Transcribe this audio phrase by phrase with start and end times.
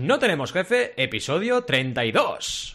[0.00, 2.72] No tenemos jefe, episodio 32.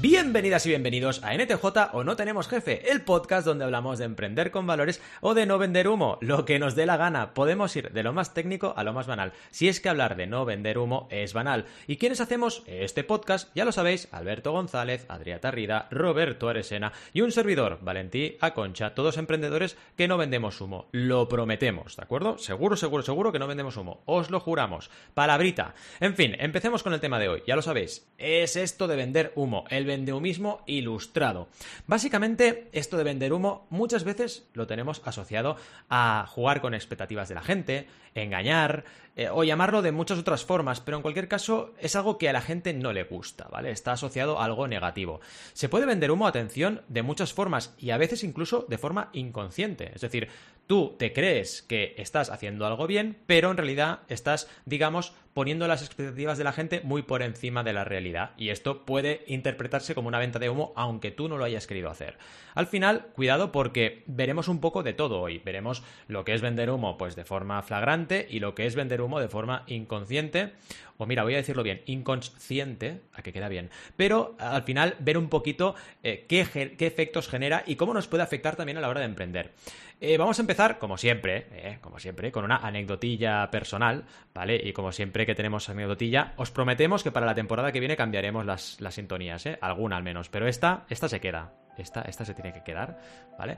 [0.00, 4.52] Bienvenidas y bienvenidos a NTJ o No Tenemos Jefe, el podcast donde hablamos de emprender
[4.52, 7.34] con valores o de no vender humo, lo que nos dé la gana.
[7.34, 10.28] Podemos ir de lo más técnico a lo más banal, si es que hablar de
[10.28, 11.64] no vender humo es banal.
[11.88, 13.50] ¿Y quiénes hacemos este podcast?
[13.56, 19.16] Ya lo sabéis, Alberto González, Adrià Tarrida, Roberto Aresena y un servidor, Valentí Aconcha, todos
[19.16, 20.86] emprendedores que no vendemos humo.
[20.92, 22.38] Lo prometemos, ¿de acuerdo?
[22.38, 24.04] Seguro, seguro, seguro que no vendemos humo.
[24.06, 24.90] Os lo juramos.
[25.14, 25.74] Palabrita.
[25.98, 27.42] En fin, empecemos con el tema de hoy.
[27.48, 29.64] Ya lo sabéis, es esto de vender humo.
[29.70, 31.48] El vendehumismo ilustrado.
[31.88, 35.56] Básicamente, esto de vender humo muchas veces lo tenemos asociado
[35.90, 38.84] a jugar con expectativas de la gente, engañar,
[39.18, 42.32] eh, o llamarlo de muchas otras formas, pero en cualquier caso es algo que a
[42.32, 43.72] la gente no le gusta, ¿vale?
[43.72, 45.20] Está asociado a algo negativo.
[45.54, 49.90] Se puede vender humo, atención, de muchas formas y a veces incluso de forma inconsciente.
[49.92, 50.28] Es decir,
[50.68, 55.82] tú te crees que estás haciendo algo bien, pero en realidad estás, digamos, poniendo las
[55.82, 58.32] expectativas de la gente muy por encima de la realidad.
[58.36, 61.90] Y esto puede interpretarse como una venta de humo, aunque tú no lo hayas querido
[61.90, 62.18] hacer.
[62.54, 65.38] Al final, cuidado porque veremos un poco de todo hoy.
[65.38, 69.00] Veremos lo que es vender humo, pues de forma flagrante, y lo que es vender
[69.00, 70.52] humo de forma inconsciente,
[70.98, 75.16] o mira, voy a decirlo bien, inconsciente, a que queda bien, pero al final ver
[75.16, 79.00] un poquito eh, qué, efectos genera y cómo nos puede afectar también a la hora
[79.00, 79.52] de emprender.
[80.00, 84.04] Eh, vamos a empezar, como siempre, eh, como siempre, con una anecdotilla personal,
[84.34, 84.60] ¿vale?
[84.62, 88.44] Y como siempre que tenemos anecdotilla, os prometemos que para la temporada que viene cambiaremos
[88.44, 89.58] las, las sintonías, ¿eh?
[89.60, 91.52] Alguna al menos, pero esta, esta se queda.
[91.76, 92.98] Esta, esta se tiene que quedar,
[93.38, 93.56] ¿vale?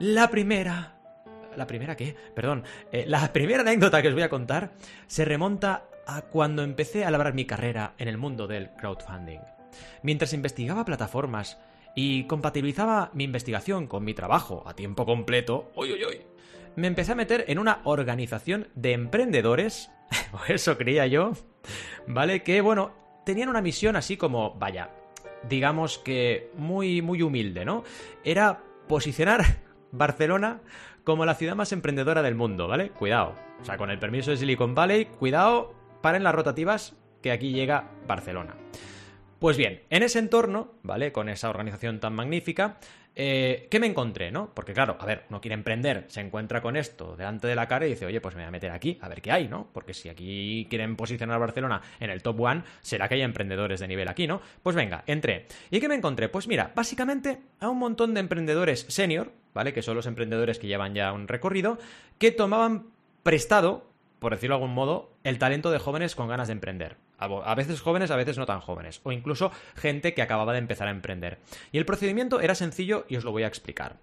[0.00, 0.99] La primera
[1.56, 2.14] la primera qué?
[2.34, 2.64] Perdón.
[2.92, 4.72] Eh, la primera anécdota que os voy a contar
[5.06, 9.40] se remonta a cuando empecé a labrar mi carrera en el mundo del crowdfunding.
[10.02, 11.58] Mientras investigaba plataformas
[11.94, 15.72] y compatibilizaba mi investigación con mi trabajo a tiempo completo,
[16.76, 19.90] me empecé a meter en una organización de emprendedores,
[20.48, 21.32] eso creía yo,
[22.06, 22.42] ¿vale?
[22.42, 22.92] Que, bueno,
[23.24, 24.90] tenían una misión así como, vaya,
[25.48, 27.84] digamos que muy, muy humilde, ¿no?
[28.24, 29.44] Era posicionar
[29.92, 30.60] Barcelona
[31.10, 32.90] como la ciudad más emprendedora del mundo, ¿vale?
[32.90, 33.34] Cuidado.
[33.60, 37.90] O sea, con el permiso de Silicon Valley, cuidado, paren las rotativas, que aquí llega
[38.06, 38.54] Barcelona.
[39.40, 41.10] Pues bien, en ese entorno, ¿vale?
[41.10, 42.78] Con esa organización tan magnífica,
[43.16, 44.54] eh, ¿qué me encontré, no?
[44.54, 47.86] Porque claro, a ver, uno quiere emprender, se encuentra con esto delante de la cara
[47.86, 49.68] y dice, oye, pues me voy a meter aquí, a ver qué hay, ¿no?
[49.72, 53.80] Porque si aquí quieren posicionar a Barcelona en el top one, será que hay emprendedores
[53.80, 54.40] de nivel aquí, ¿no?
[54.62, 55.48] Pues venga, entré.
[55.72, 56.28] ¿Y qué me encontré?
[56.28, 59.72] Pues mira, básicamente a un montón de emprendedores senior, ¿vale?
[59.72, 61.78] Que son los emprendedores que llevan ya un recorrido,
[62.18, 62.86] que tomaban
[63.22, 63.86] prestado,
[64.18, 66.96] por decirlo de algún modo, el talento de jóvenes con ganas de emprender.
[67.20, 69.02] A veces jóvenes, a veces no tan jóvenes.
[69.02, 71.38] O incluso gente que acababa de empezar a emprender.
[71.70, 73.96] Y el procedimiento era sencillo y os lo voy a explicar.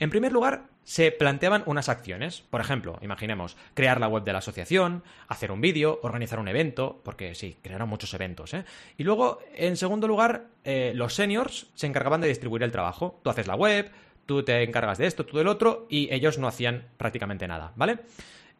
[0.00, 2.42] En primer lugar, se planteaban unas acciones.
[2.50, 7.00] Por ejemplo, imaginemos, crear la web de la asociación, hacer un vídeo, organizar un evento,
[7.04, 8.52] porque sí, crearon muchos eventos.
[8.54, 8.64] ¿eh?
[8.98, 13.20] Y luego, en segundo lugar, eh, los seniors se encargaban de distribuir el trabajo.
[13.22, 13.92] Tú haces la web,
[14.26, 18.00] tú te encargas de esto, tú del otro, y ellos no hacían prácticamente nada, ¿vale?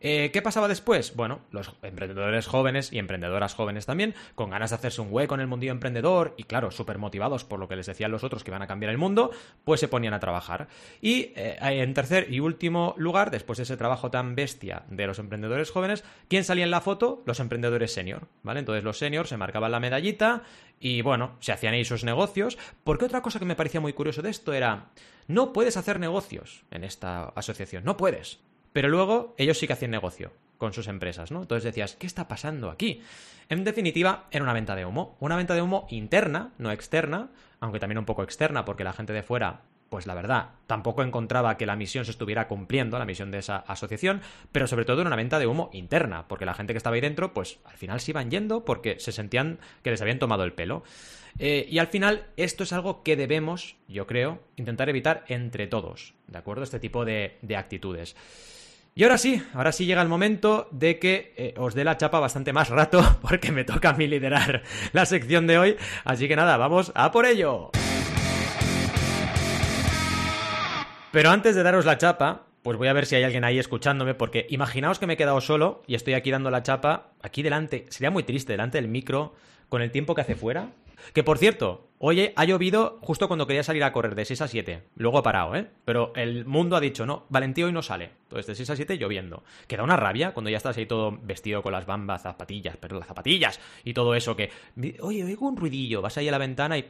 [0.07, 1.17] Eh, ¿Qué pasaba después?
[1.17, 5.41] Bueno, los emprendedores jóvenes y emprendedoras jóvenes también, con ganas de hacerse un hueco en
[5.41, 8.51] el mundillo emprendedor y claro, súper motivados por lo que les decían los otros que
[8.51, 9.31] van a cambiar el mundo,
[9.65, 10.69] pues se ponían a trabajar.
[11.01, 15.19] Y eh, en tercer y último lugar, después de ese trabajo tan bestia de los
[15.19, 17.23] emprendedores jóvenes, ¿quién salía en la foto?
[17.25, 18.61] Los emprendedores senior, ¿vale?
[18.61, 20.43] Entonces los seniors se marcaban la medallita
[20.81, 24.21] y bueno, se hacían ahí sus negocios, porque otra cosa que me parecía muy curioso
[24.21, 24.91] de esto era,
[25.29, 28.41] no puedes hacer negocios en esta asociación, no puedes.
[28.73, 31.43] Pero luego ellos sí que hacían negocio con sus empresas, ¿no?
[31.43, 33.03] Entonces decías, ¿qué está pasando aquí?
[33.49, 35.17] En definitiva, era una venta de humo.
[35.21, 37.29] Una venta de humo interna, no externa,
[37.61, 41.57] aunque también un poco externa, porque la gente de fuera, pues la verdad, tampoco encontraba
[41.57, 44.23] que la misión se estuviera cumpliendo, la misión de esa asociación,
[44.53, 47.01] pero sobre todo era una venta de humo interna, porque la gente que estaba ahí
[47.01, 50.53] dentro, pues al final se iban yendo porque se sentían que les habían tomado el
[50.53, 50.83] pelo.
[51.39, 56.15] Eh, y al final, esto es algo que debemos, yo creo, intentar evitar entre todos,
[56.29, 56.63] ¿de acuerdo?
[56.63, 58.17] Este tipo de, de actitudes.
[58.97, 62.21] Y ahora sí, ahora sí llega el momento de que eh, os dé la chapa
[62.21, 64.63] bastante más rato porque me toca a mí liderar
[64.93, 65.77] la sección de hoy.
[66.05, 67.73] Así que nada, vamos a por ello.
[71.15, 74.15] Pero antes de daros la chapa, pues voy a ver si hay alguien ahí escuchándome,
[74.15, 77.87] porque imaginaos que me he quedado solo y estoy aquí dando la chapa, aquí delante,
[77.89, 79.33] sería muy triste, delante del micro,
[79.69, 80.73] con el tiempo que hace fuera.
[81.13, 84.49] Que por cierto, oye, ha llovido justo cuando quería salir a correr, de 6 a
[84.49, 84.83] 7.
[84.97, 85.69] Luego ha parado, ¿eh?
[85.85, 88.11] Pero el mundo ha dicho, no, Valentín hoy no sale.
[88.25, 89.45] Entonces, de 6 a 7 lloviendo.
[89.69, 93.07] Queda una rabia cuando ya estás ahí todo vestido con las bambas, zapatillas, pero las
[93.07, 94.51] zapatillas y todo eso que.
[94.99, 96.89] Oye, oigo un ruidillo, vas ahí a la ventana y.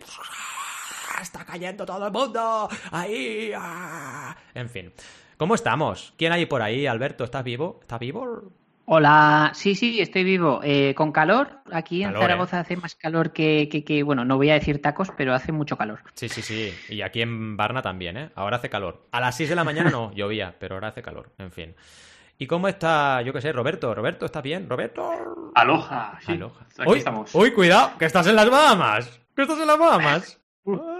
[1.20, 2.68] ¡Está cayendo todo el mundo!
[2.90, 3.52] ¡Ahí!
[3.56, 4.36] ¡Ah!
[4.54, 4.92] En fin.
[5.36, 6.14] ¿Cómo estamos?
[6.16, 7.24] ¿Quién hay por ahí, Alberto?
[7.24, 7.78] ¿Estás vivo?
[7.82, 8.52] ¿Estás vivo?
[8.86, 10.60] Hola, sí, sí, estoy vivo.
[10.62, 14.50] Eh, con calor, aquí en Zaragoza hace más calor que, que, que, bueno, no voy
[14.50, 16.00] a decir tacos, pero hace mucho calor.
[16.14, 16.72] Sí, sí, sí.
[16.90, 18.30] Y aquí en Barna también, ¿eh?
[18.34, 19.06] Ahora hace calor.
[19.10, 21.30] A las 6 de la mañana no, llovía, pero ahora hace calor.
[21.38, 21.74] En fin.
[22.36, 23.94] ¿Y cómo está, yo qué sé, Roberto?
[23.94, 24.68] ¿Roberto, estás bien?
[24.68, 25.10] ¿Roberto?
[25.54, 26.32] Aloha, sí.
[26.32, 26.66] Aloha.
[26.78, 27.34] Aquí uy, estamos.
[27.34, 29.20] uy, cuidado, que estás en las Bahamas.
[29.34, 30.40] Que estás en las Bahamas.
[30.66, 30.93] Uh, Ah.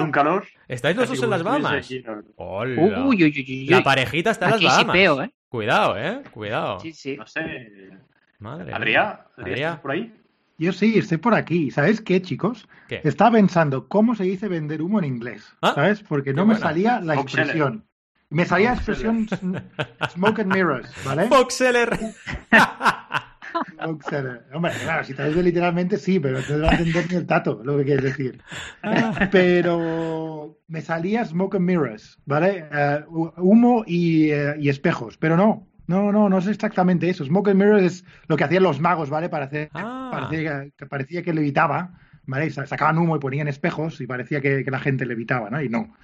[0.00, 0.44] Un calor.
[0.68, 1.88] ¿Estáis los dos en las Bahamas?
[2.36, 2.80] Hola.
[2.80, 4.86] Uy, uy, uy, uy, La parejita está en las Aquí Bahamas.
[4.96, 5.34] sipeo, ¿eh?
[5.48, 6.22] Cuidado, ¿eh?
[6.32, 6.80] Cuidado.
[6.80, 7.16] Sí, sí.
[7.16, 7.90] No sé.
[8.38, 9.04] Madre Adrián.
[9.06, 9.68] Adrián, Adrián.
[9.70, 10.14] ¿estás por ahí?
[10.58, 11.70] Yo sí, estoy por aquí.
[11.70, 12.68] ¿Sabes qué, chicos?
[12.88, 13.00] ¿Qué?
[13.04, 15.52] Estaba pensando cómo se dice vender humo en inglés.
[15.62, 16.00] Ah, ¿Sabes?
[16.02, 17.22] Porque no me salía la seller.
[17.24, 17.84] expresión.
[18.30, 19.28] Me salía la expresión
[20.10, 21.28] smoke and mirrors, ¿vale?
[21.28, 21.98] Foxeller.
[24.08, 24.44] Seller.
[24.52, 27.60] Hombre, claro, si traduces literalmente sí, pero no te va a entender ni el tato
[27.64, 28.40] lo que quieres decir.
[29.30, 32.64] Pero me salía smoke and mirrors, ¿vale?
[33.08, 35.66] Hu- humo y, eh, y espejos, pero no.
[35.86, 37.24] No, no, no es exactamente eso.
[37.24, 39.28] Smoke and mirrors es lo que hacían los magos, ¿vale?
[39.28, 40.08] Para hacer, Ah.
[40.12, 42.48] parecía, que parecía que levitaba, ¿vale?
[42.50, 45.60] Sa- Sacaban humo y ponían espejos y parecía que, que la gente levitaba, ¿no?
[45.62, 45.94] Y no.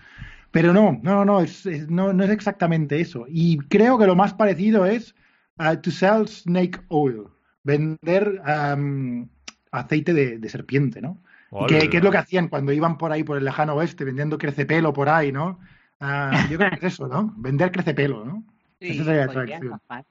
[0.51, 3.25] Pero no, no, no, es, es- no, no es exactamente eso.
[3.29, 5.15] Y creo que lo más parecido es
[5.59, 7.25] uh, to sell snake oil,
[7.63, 8.41] vender
[8.77, 9.29] um,
[9.71, 11.19] aceite de, de serpiente, ¿no?
[11.67, 14.93] Que es lo que hacían cuando iban por ahí, por el lejano oeste, vendiendo crecepelo
[14.93, 15.59] por ahí, ¿no?
[15.99, 17.35] Ah, yo creo que es eso, ¿no?
[17.37, 18.45] Vender crecepelo, ¿no?
[18.81, 20.05] Sí, Esa sería la encajar.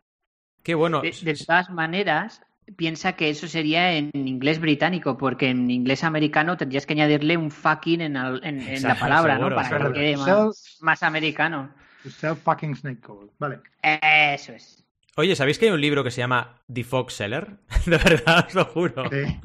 [0.63, 1.01] Qué bueno.
[1.01, 2.41] De, de todas maneras,
[2.75, 7.49] piensa que eso sería en inglés británico, porque en inglés americano tendrías que añadirle un
[7.49, 9.55] fucking en, al- en- en la palabra, seguro, ¿no?
[9.55, 9.93] Para seguro.
[9.93, 11.71] que quede más, más americano.
[12.03, 13.31] To sell fucking snake oil.
[13.39, 13.59] Vale.
[13.81, 14.85] Eso es.
[15.19, 17.57] Oye, ¿sabéis que hay un libro que se llama The Fox Seller?
[17.85, 19.03] De verdad, os lo juro.
[19.09, 19.37] Sí.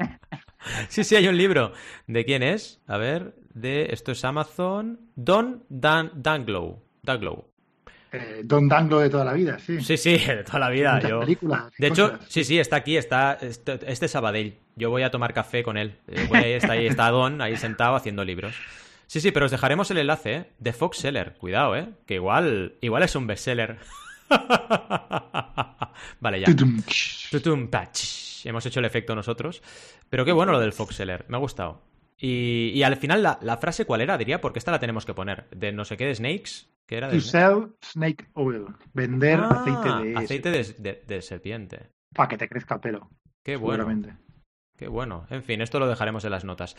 [0.88, 1.72] Sí, sí, hay un libro.
[2.06, 2.80] ¿De quién es?
[2.86, 5.00] A ver, de esto es Amazon.
[5.16, 6.80] Don Dan Danglow.
[7.02, 7.48] Danglow.
[8.12, 9.80] Eh, Don Danglo de toda la vida, sí.
[9.80, 11.00] Sí, sí, de toda la vida.
[11.00, 11.18] Yo...
[11.18, 14.56] películas, De hecho, sí, sí, está aquí, está este este es Sabadell.
[14.76, 15.96] Yo voy a tomar café con él.
[16.06, 18.54] Eh, voy ahí, está ahí, está Don ahí sentado haciendo libros.
[19.08, 20.44] Sí, sí, pero os dejaremos el enlace, ¿eh?
[20.60, 21.34] De Fox Seller.
[21.34, 21.88] Cuidado, ¿eh?
[22.06, 23.78] Que igual, igual es un bestseller.
[26.20, 26.46] vale, ya.
[27.30, 27.68] Tutum.
[27.68, 27.98] Pach.
[28.44, 29.62] Hemos hecho el efecto nosotros.
[30.10, 31.24] Pero qué bueno lo del Fox Seller.
[31.28, 31.80] Me ha gustado.
[32.18, 34.16] Y, y al final, la, la frase, ¿cuál era?
[34.18, 35.48] Diría, porque esta la tenemos que poner.
[35.50, 36.66] De no sé qué de Snakes.
[36.86, 38.66] ¿Qué era de To sell snake oil.
[38.92, 41.88] Vender Ah, aceite de aceite de, de- de serpiente.
[42.14, 43.08] Para que te crezca el pelo.
[43.42, 43.86] Qué bueno.
[44.76, 45.26] Qué bueno.
[45.30, 46.76] En fin, esto lo dejaremos en las notas.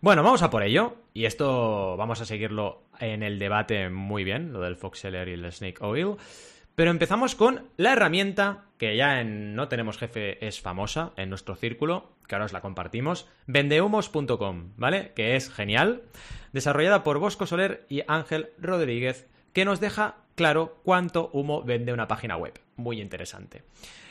[0.00, 0.94] Bueno, vamos a por ello.
[1.14, 5.32] Y esto vamos a seguirlo en el debate muy bien, lo del Fox Seller y
[5.32, 6.14] el Snake Oil.
[6.80, 11.54] Pero empezamos con la herramienta que ya en No Tenemos Jefe es famosa en nuestro
[11.54, 15.12] círculo, que ahora os la compartimos, vendehumos.com, ¿vale?
[15.14, 16.04] Que es genial,
[16.54, 22.08] desarrollada por Bosco Soler y Ángel Rodríguez, que nos deja claro cuánto humo vende una
[22.08, 22.58] página web.
[22.76, 23.62] Muy interesante.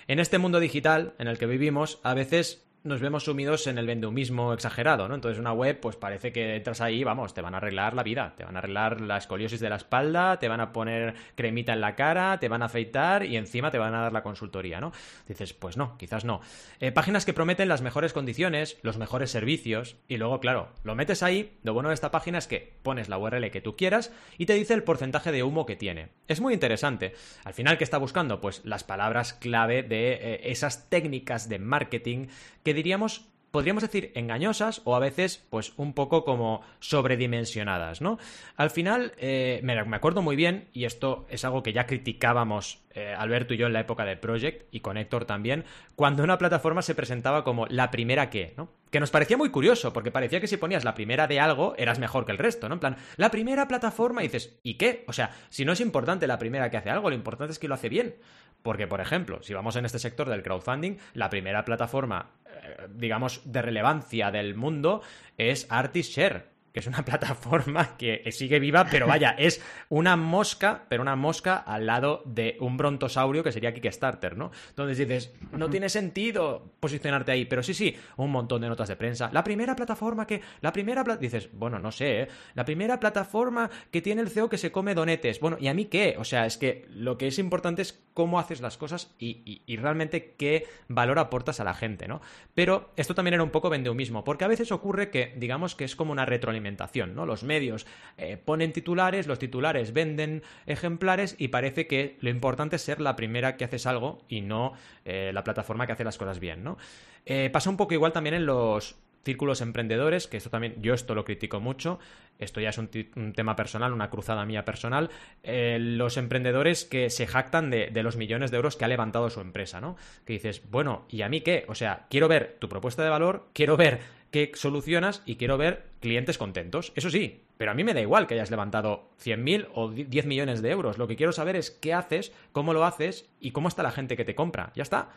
[0.08, 3.88] En este mundo digital en el que vivimos, a veces nos vemos sumidos en el
[3.88, 5.16] vendehumismo exagerado, ¿no?
[5.16, 8.34] Entonces una web, pues parece que entras ahí, vamos, te van a arreglar la vida,
[8.38, 11.82] te van a arreglar la escoliosis de la espalda, te van a poner cremita en
[11.82, 14.94] la cara, te van a afeitar y encima te van a dar la consultoría, ¿no?
[15.28, 16.42] Dices, pues no, quizás no.
[16.80, 21.22] Eh, páginas que prometen las mejores condiciones, los mejores servicios y luego, claro, lo metes
[21.22, 24.46] ahí, lo bueno de esta página es que pones la URL que tú quieras y
[24.46, 26.10] te dice el porcentaje de humo que tiene.
[26.28, 27.14] Es muy interesante.
[27.44, 28.40] Al final, ¿qué está buscando?
[28.40, 32.28] Pues las palabras clave de eh, esas técnicas de marketing
[32.64, 38.20] que diríamos podríamos decir engañosas o a veces pues un poco como sobredimensionadas, ¿no?
[38.56, 42.84] Al final eh, me, me acuerdo muy bien y esto es algo que ya criticábamos
[42.96, 45.64] eh, Alberto y yo en la época de Project y con Héctor también,
[45.96, 48.70] cuando una plataforma se presentaba como la primera que, ¿no?
[48.90, 52.00] Que nos parecía muy curioso porque parecía que si ponías la primera de algo eras
[52.00, 52.74] mejor que el resto, ¿no?
[52.74, 55.06] En plan, la primera plataforma y dices, ¿y qué?
[55.08, 57.68] O sea, si no es importante la primera que hace algo, lo importante es que
[57.68, 58.16] lo hace bien.
[58.64, 63.42] Porque, por ejemplo, si vamos en este sector del crowdfunding, la primera plataforma, eh, digamos,
[63.46, 65.02] de relevancia del mundo
[65.38, 71.02] es Artist-Share, que es una plataforma que sigue viva, pero vaya, es una mosca, pero
[71.02, 74.52] una mosca al lado de un brontosaurio que sería Kickstarter, ¿no?
[74.70, 78.96] Entonces dices, no tiene sentido posicionarte ahí, pero sí, sí, un montón de notas de
[78.96, 79.30] prensa.
[79.32, 82.28] La primera plataforma que, la primera, dices, bueno, no sé, ¿eh?
[82.56, 85.40] La primera plataforma que tiene el CEO que se come donetes.
[85.40, 86.16] Bueno, ¿y a mí qué?
[86.20, 90.36] O sea, es que lo que es importante es cómo haces las cosas y, realmente
[90.38, 92.20] qué valor aportas a la gente, ¿no?
[92.54, 95.96] Pero esto también era un poco vendehumismo, porque a veces ocurre que, digamos que es
[95.96, 97.26] como una retroalimentación, ¿no?
[97.26, 102.82] Los medios eh, ponen titulares, los titulares venden ejemplares y parece que lo importante es
[102.82, 104.74] ser la primera que haces algo y no
[105.06, 106.78] eh, la plataforma que hace las cosas bien, ¿no?
[107.26, 111.16] Eh, pasa un poco igual también en los círculos emprendedores, que esto también, yo esto
[111.16, 112.00] lo critico mucho,
[112.38, 112.90] esto ya es un,
[113.34, 115.10] tema personal, una cruzada mía personal,
[115.44, 119.30] eh, los emprendedores que se jactan de, de, los millones de euros que ha levantado
[119.30, 119.98] su empresa, ¿no?
[120.26, 121.66] Que dices, bueno, ¿y a mí qué?
[121.68, 124.00] O sea, quiero ver tu propuesta de valor, quiero ver
[124.32, 126.94] qué solucionas y quiero ver clientes contentos.
[126.96, 130.62] Eso sí, pero a mí me da igual que hayas levantado 100.000 o 10 millones
[130.62, 130.98] de euros.
[130.98, 134.16] Lo que quiero saber es qué haces, cómo lo haces y cómo está la gente
[134.16, 134.72] que te compra.
[134.76, 135.10] Ya está.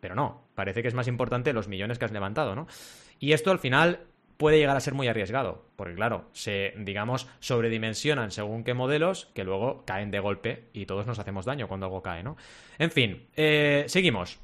[0.00, 2.66] Pero no, parece que es más importante los millones que has levantado, ¿no?
[3.18, 4.00] Y esto al final
[4.38, 9.44] puede llegar a ser muy arriesgado, porque claro, se, digamos, sobredimensionan según qué modelos que
[9.44, 12.36] luego caen de golpe y todos nos hacemos daño cuando algo cae, ¿no?
[12.78, 14.38] En fin, eh, seguimos.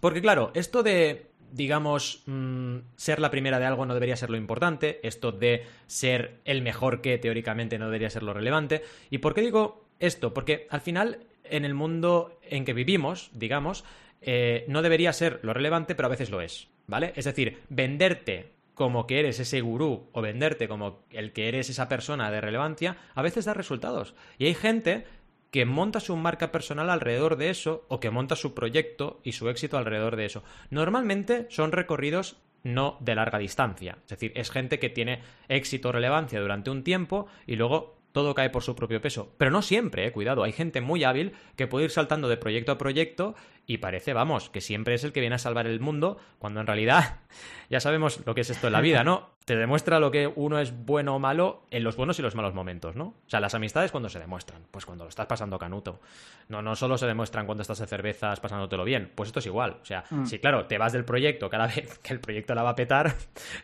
[0.00, 4.36] Porque claro, esto de, digamos, mm, ser la primera de algo no debería ser lo
[4.36, 8.82] importante, esto de ser el mejor que teóricamente no debería ser lo relevante.
[9.10, 10.34] ¿Y por qué digo esto?
[10.34, 13.84] Porque al final, en el mundo en que vivimos, digamos,
[14.20, 17.12] eh, no debería ser lo relevante, pero a veces lo es, ¿vale?
[17.16, 21.88] Es decir, venderte como que eres ese gurú o venderte como el que eres esa
[21.88, 24.14] persona de relevancia, a veces da resultados.
[24.38, 25.04] Y hay gente
[25.50, 29.48] que monta su marca personal alrededor de eso o que monta su proyecto y su
[29.48, 30.44] éxito alrededor de eso.
[30.70, 33.98] Normalmente son recorridos no de larga distancia.
[34.04, 38.34] Es decir, es gente que tiene éxito o relevancia durante un tiempo y luego todo
[38.34, 39.32] cae por su propio peso.
[39.38, 42.72] Pero no siempre, eh, cuidado, hay gente muy hábil que puede ir saltando de proyecto
[42.72, 43.34] a proyecto
[43.70, 46.66] y parece, vamos, que siempre es el que viene a salvar el mundo, cuando en
[46.66, 47.18] realidad
[47.70, 49.28] ya sabemos lo que es esto en la vida, ¿no?
[49.44, 52.54] Te demuestra lo que uno es bueno o malo en los buenos y los malos
[52.54, 53.04] momentos, ¿no?
[53.04, 56.00] O sea, las amistades cuando se demuestran, pues cuando lo estás pasando canuto.
[56.48, 59.76] No, no solo se demuestran cuando estás de cervezas pasándotelo bien, pues esto es igual.
[59.82, 60.24] O sea, mm.
[60.24, 63.14] si claro, te vas del proyecto cada vez que el proyecto la va a petar,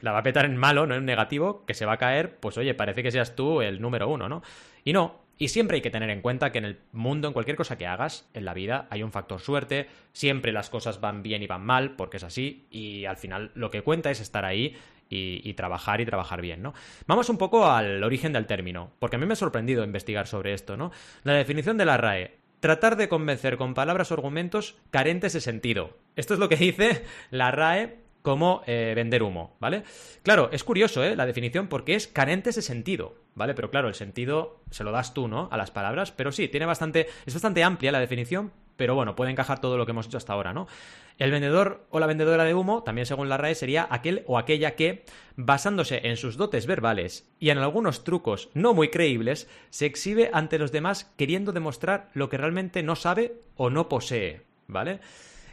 [0.02, 2.58] la va a petar en malo, no en negativo, que se va a caer, pues
[2.58, 4.42] oye, parece que seas tú el número uno, ¿no?
[4.84, 7.56] Y no, y siempre hay que tener en cuenta que en el mundo, en cualquier
[7.56, 11.42] cosa que hagas, en la vida, hay un factor suerte, siempre las cosas van bien
[11.42, 14.76] y van mal, porque es así, y al final lo que cuenta es estar ahí
[15.08, 16.74] y, trabajar y trabajar bien, ¿no?
[17.06, 20.54] Vamos un poco al origen del término, porque a mí me ha sorprendido investigar sobre
[20.54, 20.90] esto, ¿no?
[21.22, 22.36] La definición de la RAE.
[22.60, 25.98] Tratar de convencer con palabras o argumentos carentes de sentido.
[26.16, 29.82] Esto es lo que dice la RAE como eh, vender humo, ¿vale?
[30.22, 31.14] Claro, es curioso, ¿eh?
[31.14, 33.54] La definición porque es carente de sentido, ¿vale?
[33.54, 35.48] Pero claro, el sentido se lo das tú, ¿no?
[35.50, 39.30] A las palabras, pero sí, tiene bastante, es bastante amplia la definición, pero bueno, puede
[39.30, 40.66] encajar todo lo que hemos hecho hasta ahora, ¿no?
[41.18, 44.74] El vendedor o la vendedora de humo, también según la RAE, sería aquel o aquella
[44.74, 45.04] que,
[45.36, 50.58] basándose en sus dotes verbales y en algunos trucos no muy creíbles, se exhibe ante
[50.58, 54.98] los demás queriendo demostrar lo que realmente no sabe o no posee, ¿vale?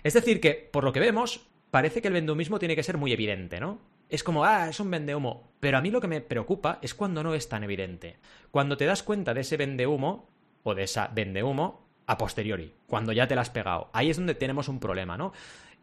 [0.04, 3.14] Es decir, que, por lo que vemos, parece que el vendehumismo tiene que ser muy
[3.14, 3.80] evidente, ¿no?
[4.12, 5.54] Es como, ah, es un vendehumo.
[5.62, 8.18] Pero a mí lo que me preocupa es cuando no es tan evidente.
[8.52, 10.28] Cuando te das cuenta de ese vendehumo
[10.64, 13.90] o de esa vendehumo a posteriori, cuando ya te la has pegado.
[13.94, 15.32] Ahí es donde tenemos un problema, ¿no?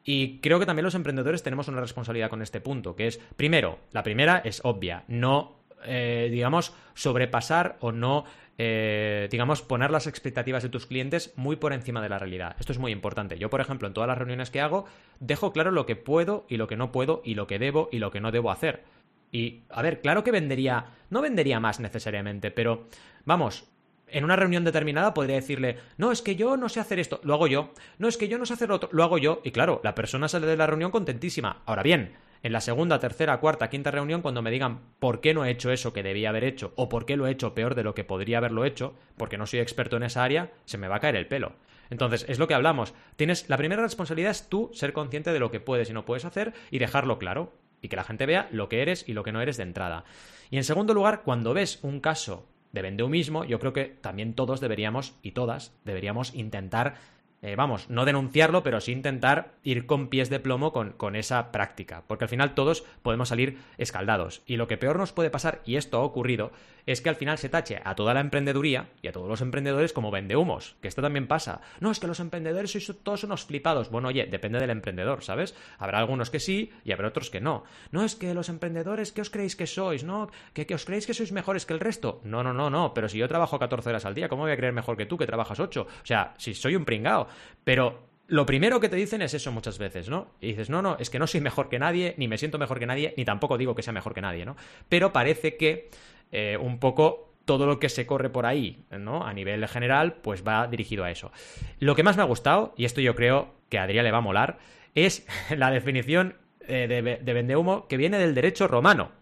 [0.04, 3.78] Y creo que también los emprendedores tenemos una responsabilidad con este punto, que es, primero,
[3.92, 8.24] la primera es obvia, no, eh, digamos, sobrepasar o no
[8.58, 12.56] eh, digamos, poner las expectativas de tus clientes muy por encima de la realidad.
[12.58, 13.38] Esto es muy importante.
[13.38, 14.84] Yo, por ejemplo, en todas las reuniones que hago,
[15.20, 17.98] dejo claro lo que puedo y lo que no puedo y lo que debo y
[17.98, 18.82] lo que no debo hacer.
[19.30, 22.88] Y, a ver, claro que vendería, no vendería más necesariamente, pero,
[23.24, 23.68] vamos,
[24.10, 27.34] en una reunión determinada podría decirle, no, es que yo no sé hacer esto, lo
[27.34, 29.80] hago yo, no, es que yo no sé hacer otro, lo hago yo, y claro,
[29.84, 31.62] la persona sale de la reunión contentísima.
[31.66, 35.44] Ahora bien, en la segunda, tercera, cuarta, quinta reunión, cuando me digan por qué no
[35.44, 37.82] he hecho eso que debía haber hecho o por qué lo he hecho peor de
[37.82, 40.96] lo que podría haberlo hecho, porque no soy experto en esa área, se me va
[40.96, 41.54] a caer el pelo.
[41.90, 42.94] Entonces, es lo que hablamos.
[43.16, 46.24] Tienes la primera responsabilidad es tú ser consciente de lo que puedes y no puedes
[46.24, 49.32] hacer y dejarlo claro y que la gente vea lo que eres y lo que
[49.32, 50.04] no eres de entrada.
[50.50, 54.60] Y en segundo lugar, cuando ves un caso de mismo, yo creo que también todos
[54.60, 56.96] deberíamos y todas deberíamos intentar
[57.40, 61.52] eh, vamos, no denunciarlo, pero sí intentar ir con pies de plomo con, con, esa
[61.52, 64.42] práctica, porque al final todos podemos salir escaldados.
[64.46, 66.50] Y lo que peor nos puede pasar, y esto ha ocurrido,
[66.88, 69.92] es que al final se tache a toda la emprendeduría y a todos los emprendedores
[69.92, 71.60] como vendehumos, que esto también pasa.
[71.80, 73.90] No, es que los emprendedores sois todos unos flipados.
[73.90, 75.54] Bueno, oye, depende del emprendedor, ¿sabes?
[75.78, 77.64] Habrá algunos que sí y habrá otros que no.
[77.92, 80.02] No, es que los emprendedores, ¿qué os creéis que sois?
[80.02, 80.30] ¿No?
[80.54, 82.22] ¿Que, que os creéis que sois mejores que el resto?
[82.24, 84.56] No, no, no, no, pero si yo trabajo 14 horas al día, ¿cómo voy a
[84.56, 85.82] creer mejor que tú que trabajas 8?
[85.82, 87.27] O sea, si soy un pringao.
[87.64, 90.28] Pero lo primero que te dicen es eso muchas veces, ¿no?
[90.40, 92.78] Y dices, no, no, es que no soy mejor que nadie, ni me siento mejor
[92.78, 94.56] que nadie, ni tampoco digo que sea mejor que nadie, ¿no?
[94.88, 95.90] Pero parece que
[96.30, 99.26] eh, un poco todo lo que se corre por ahí, ¿no?
[99.26, 101.32] A nivel general, pues va dirigido a eso.
[101.80, 104.18] Lo que más me ha gustado, y esto yo creo que a Adrián le va
[104.18, 104.58] a molar,
[104.94, 109.12] es la definición eh, de, de vendehumo que viene del derecho romano.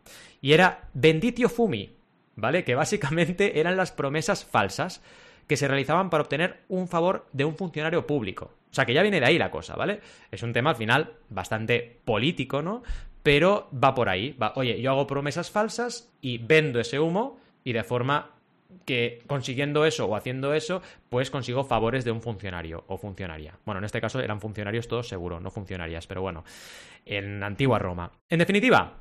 [0.40, 1.96] Y era benditio fumi,
[2.34, 2.64] ¿vale?
[2.64, 5.02] Que básicamente eran las promesas falsas
[5.46, 8.52] que se realizaban para obtener un favor de un funcionario público.
[8.70, 10.00] O sea que ya viene de ahí la cosa, ¿vale?
[10.30, 12.82] Es un tema al final bastante político, ¿no?
[13.26, 14.36] pero va por ahí.
[14.40, 18.36] Va, oye, yo hago promesas falsas y vendo ese humo y de forma
[18.84, 23.58] que consiguiendo eso o haciendo eso, pues consigo favores de un funcionario o funcionaria.
[23.64, 26.44] Bueno, en este caso eran funcionarios todos seguro, no funcionarias, pero bueno,
[27.04, 28.12] en antigua Roma.
[28.28, 29.00] En definitiva,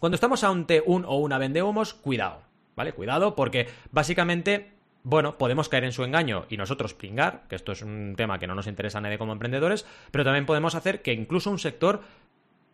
[0.00, 2.42] cuando estamos ante un o una vende humos, cuidado,
[2.74, 2.94] ¿vale?
[2.94, 4.72] Cuidado porque básicamente
[5.08, 8.48] bueno, podemos caer en su engaño y nosotros pringar, que esto es un tema que
[8.48, 12.00] no nos interesa a nadie como emprendedores, pero también podemos hacer que incluso un sector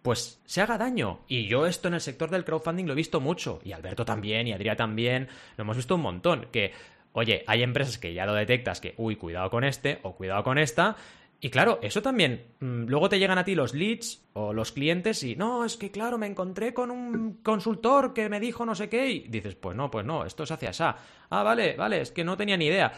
[0.00, 1.20] pues se haga daño.
[1.28, 4.46] Y yo esto en el sector del crowdfunding lo he visto mucho, y Alberto también,
[4.48, 6.72] y Adrián también, lo hemos visto un montón, que,
[7.12, 10.56] oye, hay empresas que ya lo detectas, que, uy, cuidado con este, o cuidado con
[10.56, 10.96] esta,
[11.44, 15.24] y claro, eso también, mm, luego te llegan a ti los leads o los clientes
[15.24, 18.88] y, no, es que claro, me encontré con un consultor que me dijo no sé
[18.88, 20.96] qué, y dices, pues no, pues no, esto es hacia esa.
[21.30, 22.92] Ah, vale, vale, es que no tenía ni idea.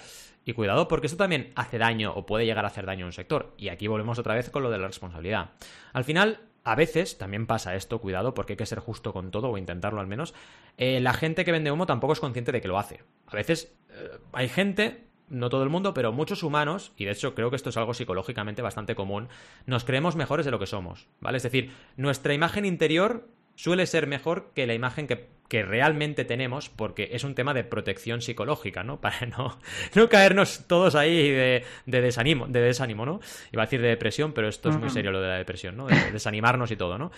[0.45, 3.15] Y cuidado, porque eso también hace daño o puede llegar a hacer daño a un
[3.15, 3.55] sector.
[3.57, 5.53] Y aquí volvemos otra vez con lo de la responsabilidad.
[5.95, 9.49] Al final, a veces también pasa esto, cuidado, porque hay que ser justo con todo
[9.49, 10.35] o intentarlo al menos.
[10.77, 13.05] Eh, la gente que vende humo tampoco es consciente de que lo hace.
[13.27, 17.35] A veces eh, hay gente, no todo el mundo, pero muchos humanos, y de hecho
[17.35, 19.29] creo que esto es algo psicológicamente bastante común,
[19.67, 21.39] nos creemos mejores de lo que somos, ¿vale?
[21.39, 27.11] Es decir, nuestra imagen interior suele ser mejor que la imagen que, realmente tenemos porque
[27.13, 29.01] es un tema de protección psicológica, ¿no?
[29.01, 29.57] Para no,
[29.95, 33.21] no caernos todos ahí de, de, desánimo, de desánimo, ¿no?
[33.53, 35.87] Iba a decir de depresión, pero esto es muy serio lo de la depresión, ¿no?
[35.87, 37.13] De desanimarnos y todo, ¿no?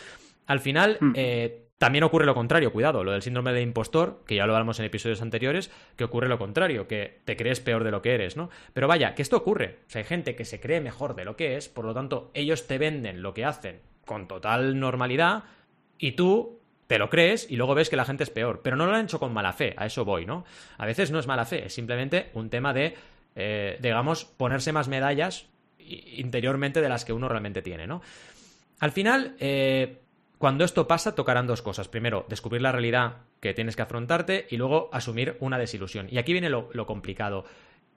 [0.47, 1.13] Al final, mm.
[1.15, 4.79] eh, también ocurre lo contrario, cuidado, lo del síndrome del impostor, que ya lo hablamos
[4.81, 8.37] en episodios anteriores, que ocurre lo contrario, que te crees peor de lo que eres,
[8.37, 8.49] ¿no?
[8.73, 9.81] Pero vaya, que esto ocurre.
[9.87, 12.31] O sea, hay gente que se cree mejor de lo que es, por lo tanto,
[12.33, 15.45] ellos te venden lo que hacen con total normalidad,
[15.99, 18.61] y tú te lo crees y luego ves que la gente es peor.
[18.63, 20.45] Pero no lo han hecho con mala fe, a eso voy, ¿no?
[20.79, 22.95] A veces no es mala fe, es simplemente un tema de,
[23.35, 25.47] eh, digamos, ponerse más medallas
[25.79, 28.03] interiormente de las que uno realmente tiene, ¿no?
[28.79, 30.01] Al final, eh,
[30.39, 31.89] cuando esto pasa, tocarán dos cosas.
[31.89, 36.09] Primero, descubrir la realidad que tienes que afrontarte y luego asumir una desilusión.
[36.11, 37.45] Y aquí viene lo, complicado.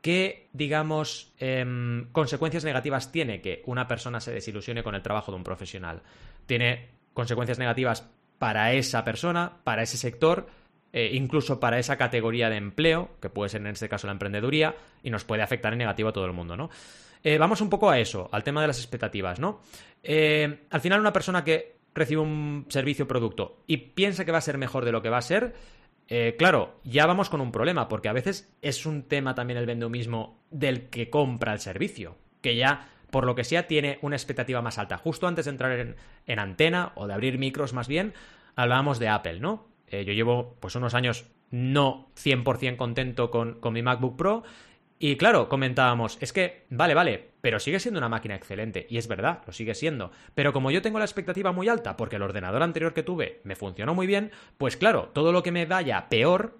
[0.02, 5.38] ¿Qué, digamos, em, consecuencias negativas tiene que una persona se desilusione con el trabajo de
[5.38, 6.02] un profesional?
[6.46, 10.48] Tiene consecuencias negativas para esa persona, para ese sector,
[10.94, 14.76] eh, incluso para esa categoría de empleo, que puede ser en este caso la emprendeduría,
[15.04, 16.70] y nos puede afectar en negativo a todo el mundo, ¿no?
[17.22, 19.62] Eh, vamos un poco a eso, al tema de las expectativas, ¿no?
[20.02, 24.38] Eh, al final, una persona que recibe un servicio o producto y piensa que va
[24.38, 25.54] a ser mejor de lo que va a ser,
[26.38, 30.44] claro, ya vamos con un problema, porque a veces es un tema también el mismo
[30.50, 34.78] del que compra el servicio, que ya por lo que sea, tiene una expectativa más
[34.78, 34.98] alta.
[34.98, 38.14] Justo antes de entrar en, antena o de abrir micros más bien,
[38.56, 39.68] hablábamos de Apple, ¿no?
[39.88, 44.44] Eh, yo llevo pues unos años no 100% contento con, con mi MacBook Pro
[45.00, 49.08] y claro, comentábamos, es que, vale, vale, pero sigue siendo una máquina excelente, y es
[49.08, 50.12] verdad, lo sigue siendo.
[50.36, 53.56] Pero como yo tengo la expectativa muy alta, porque el ordenador anterior que tuve me
[53.56, 56.58] funcionó muy bien, pues claro, todo lo que me vaya peor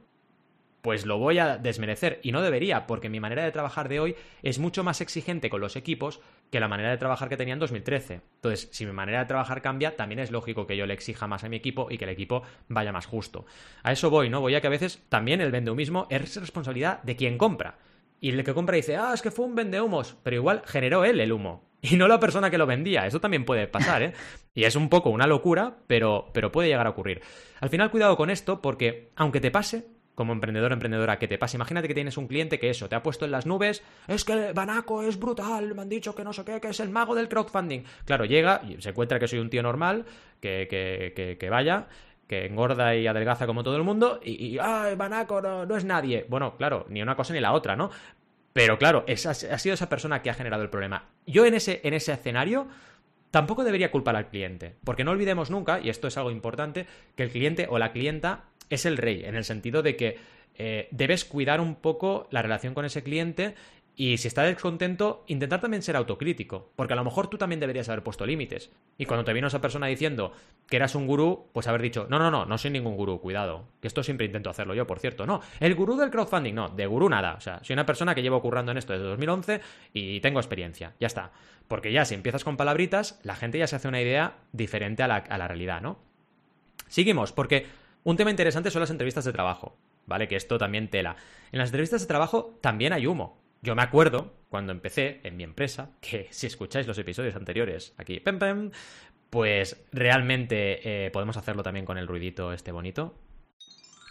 [0.82, 4.16] pues lo voy a desmerecer y no debería, porque mi manera de trabajar de hoy
[4.44, 7.60] es mucho más exigente con los equipos que la manera de trabajar que tenía en
[7.60, 8.22] 2013.
[8.36, 11.44] Entonces, si mi manera de trabajar cambia, también es lógico que yo le exija más
[11.44, 13.46] a mi equipo y que el equipo vaya más justo.
[13.84, 14.42] A eso voy, ¿no?
[14.42, 17.78] Voy a que a veces también el mismo es responsabilidad de quien compra.
[18.20, 21.20] Y el que compra dice, ah, es que fue un vendehumos, pero igual generó él
[21.20, 21.70] el humo.
[21.82, 23.06] Y no la persona que lo vendía.
[23.06, 24.14] Eso también puede pasar, ¿eh?
[24.54, 27.22] Y es un poco una locura, pero, pero puede llegar a ocurrir.
[27.62, 29.86] Al final, cuidado con esto, porque aunque te pase,
[30.20, 31.56] como emprendedor emprendedora que te pasa.
[31.56, 34.52] Imagínate que tienes un cliente que eso, te ha puesto en las nubes, es que
[34.52, 37.30] Banaco es brutal, me han dicho que no sé qué, que es el mago del
[37.30, 37.84] crowdfunding.
[38.04, 40.04] Claro, llega y se encuentra que soy un tío normal,
[40.42, 41.88] que, que, que, vaya,
[42.30, 45.84] que engorda y adelgaza como todo el mundo, y, y ¡ay, Banaco no, no, es
[45.84, 46.28] nadie!
[46.30, 47.90] Bueno, claro, ni una cosa ni la otra, ¿no?
[48.54, 51.06] Pero claro, esa, ha sido esa persona que ha generado el problema.
[51.26, 52.68] Yo en ese, en ese escenario
[53.32, 57.24] tampoco debería culpar al cliente, porque no olvidemos nunca, y esto es algo importante, que
[57.24, 60.18] el cliente o la clienta es el rey, en el sentido de que
[60.56, 63.56] eh, debes cuidar un poco la relación con ese cliente
[64.00, 67.90] y si está descontento, intentar también ser autocrítico, porque a lo mejor tú también deberías
[67.90, 68.72] haber puesto límites.
[68.98, 70.32] Y cuando te vino esa persona diciendo
[70.70, 73.66] que eras un gurú, pues haber dicho, no, no, no, no soy ningún gurú, cuidado.
[73.82, 75.26] Que esto siempre intento hacerlo yo, por cierto.
[75.26, 77.34] No, el gurú del crowdfunding, no, de gurú nada.
[77.34, 79.60] O sea, soy una persona que llevo currando en esto desde 2011
[79.92, 81.34] y tengo experiencia, ya está.
[81.68, 85.10] Porque ya si empiezas con palabritas, la gente ya se hace una idea diferente a
[85.10, 86.00] la, a la realidad, ¿no?
[86.88, 87.68] Seguimos, porque
[88.06, 90.30] un tema interesante son las entrevistas de trabajo, ¿vale?
[90.30, 91.18] Que esto también tela.
[91.52, 93.49] En las entrevistas de trabajo también hay humo.
[93.62, 98.20] Yo me acuerdo cuando empecé en mi empresa, que si escucháis los episodios anteriores, aquí,
[98.20, 98.72] pem, pem,
[99.30, 103.16] pues realmente eh, podemos hacerlo también con el ruidito este bonito.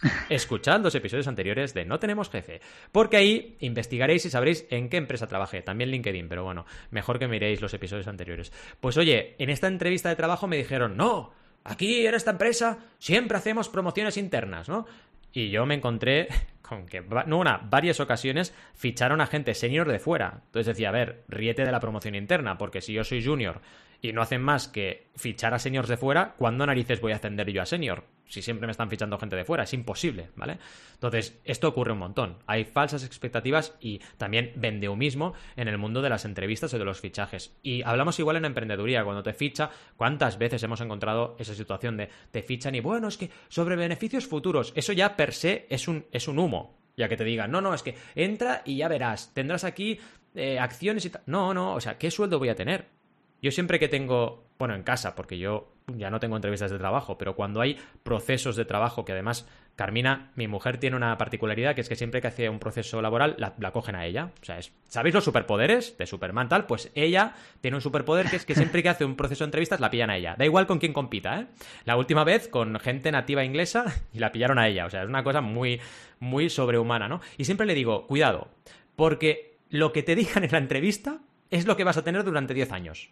[0.29, 2.61] Escuchad los episodios anteriores de No tenemos jefe,
[2.93, 7.27] porque ahí investigaréis y sabréis en qué empresa trabajé, también LinkedIn, pero bueno, mejor que
[7.27, 8.53] miréis los episodios anteriores.
[8.79, 11.33] Pues oye, en esta entrevista de trabajo me dijeron, no,
[11.65, 14.85] aquí en esta empresa siempre hacemos promociones internas, ¿no?
[15.33, 16.29] Y yo me encontré
[16.69, 20.41] con que, no una, varias ocasiones ficharon a gente senior de fuera.
[20.45, 23.61] Entonces decía, a ver, ríete de la promoción interna, porque si yo soy junior
[24.01, 27.51] y no hacen más que fichar a seniors de fuera, ¿cuándo narices voy a ascender
[27.51, 28.03] yo a senior?
[28.29, 30.59] Si siempre me están fichando gente de fuera, es imposible, ¿vale?
[30.93, 32.37] Entonces, esto ocurre un montón.
[32.45, 34.53] Hay falsas expectativas y también
[34.95, 37.57] mismo en el mundo de las entrevistas o de los fichajes.
[37.63, 42.09] Y hablamos igual en emprendeduría, cuando te ficha, ¿cuántas veces hemos encontrado esa situación de
[42.31, 46.05] te fichan y bueno, es que sobre beneficios futuros, eso ya per se es un,
[46.11, 49.33] es un humo, ya que te digan, no, no, es que entra y ya verás,
[49.33, 49.99] tendrás aquí
[50.35, 51.23] eh, acciones y tal.
[51.25, 52.98] No, no, o sea, ¿qué sueldo voy a tener?
[53.41, 57.17] Yo siempre que tengo, bueno, en casa, porque yo ya no tengo entrevistas de trabajo,
[57.17, 59.47] pero cuando hay procesos de trabajo, que además
[59.79, 63.37] Carmina, mi mujer, tiene una particularidad, que es que siempre que hace un proceso laboral,
[63.37, 64.31] la, cogen a ella.
[64.41, 66.65] O sea, ¿sabéis los superpoderes de Superman tal?
[66.65, 69.79] Pues ella tiene un superpoder que es que siempre que hace un proceso de entrevistas,
[69.79, 70.35] la pillan a ella.
[70.37, 71.47] Da igual con quién compita, ¿eh?
[71.85, 74.85] La última vez con gente nativa inglesa y la pillaron a ella.
[74.85, 75.79] O sea, es una cosa muy,
[76.19, 77.21] muy sobrehumana, ¿no?
[77.37, 78.49] Y siempre le digo, cuidado,
[78.97, 81.21] porque lo que te digan en la entrevista
[81.51, 83.11] es lo que vas a tener durante 10 años.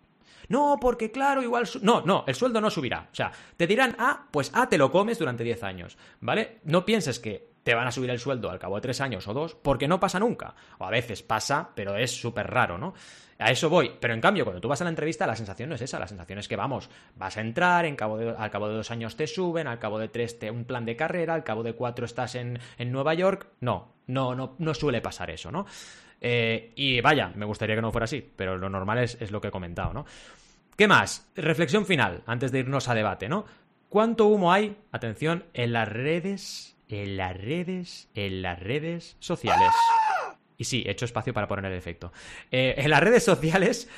[0.49, 1.67] No, porque claro, igual...
[1.81, 3.09] No, no, el sueldo no subirá.
[3.11, 6.59] O sea, te dirán, ah, pues ah, te lo comes durante 10 años, ¿vale?
[6.63, 9.33] No pienses que te van a subir el sueldo al cabo de 3 años o
[9.33, 10.55] 2, porque no pasa nunca.
[10.77, 12.93] O a veces pasa, pero es súper raro, ¿no?
[13.39, 13.91] A eso voy.
[13.99, 15.99] Pero en cambio, cuando tú vas a la entrevista, la sensación no es esa.
[15.99, 19.67] La sensación es que, vamos, vas a entrar, al cabo de dos años te suben,
[19.67, 22.59] al cabo de tres te un plan de carrera, al cabo de cuatro estás en,
[22.77, 23.47] en Nueva York.
[23.59, 25.65] No, no, no, no suele pasar eso, ¿no?
[26.21, 29.41] Eh, y vaya, me gustaría que no fuera así, pero lo normal es, es lo
[29.41, 30.05] que he comentado, ¿no?
[30.75, 31.27] ¿Qué más?
[31.35, 33.45] Reflexión final, antes de irnos a debate, ¿no?
[33.89, 39.71] ¿Cuánto humo hay, atención, en las redes, en las redes, en las redes sociales?
[40.57, 42.11] Y sí, he hecho espacio para poner el efecto.
[42.51, 43.89] Eh, en las redes sociales,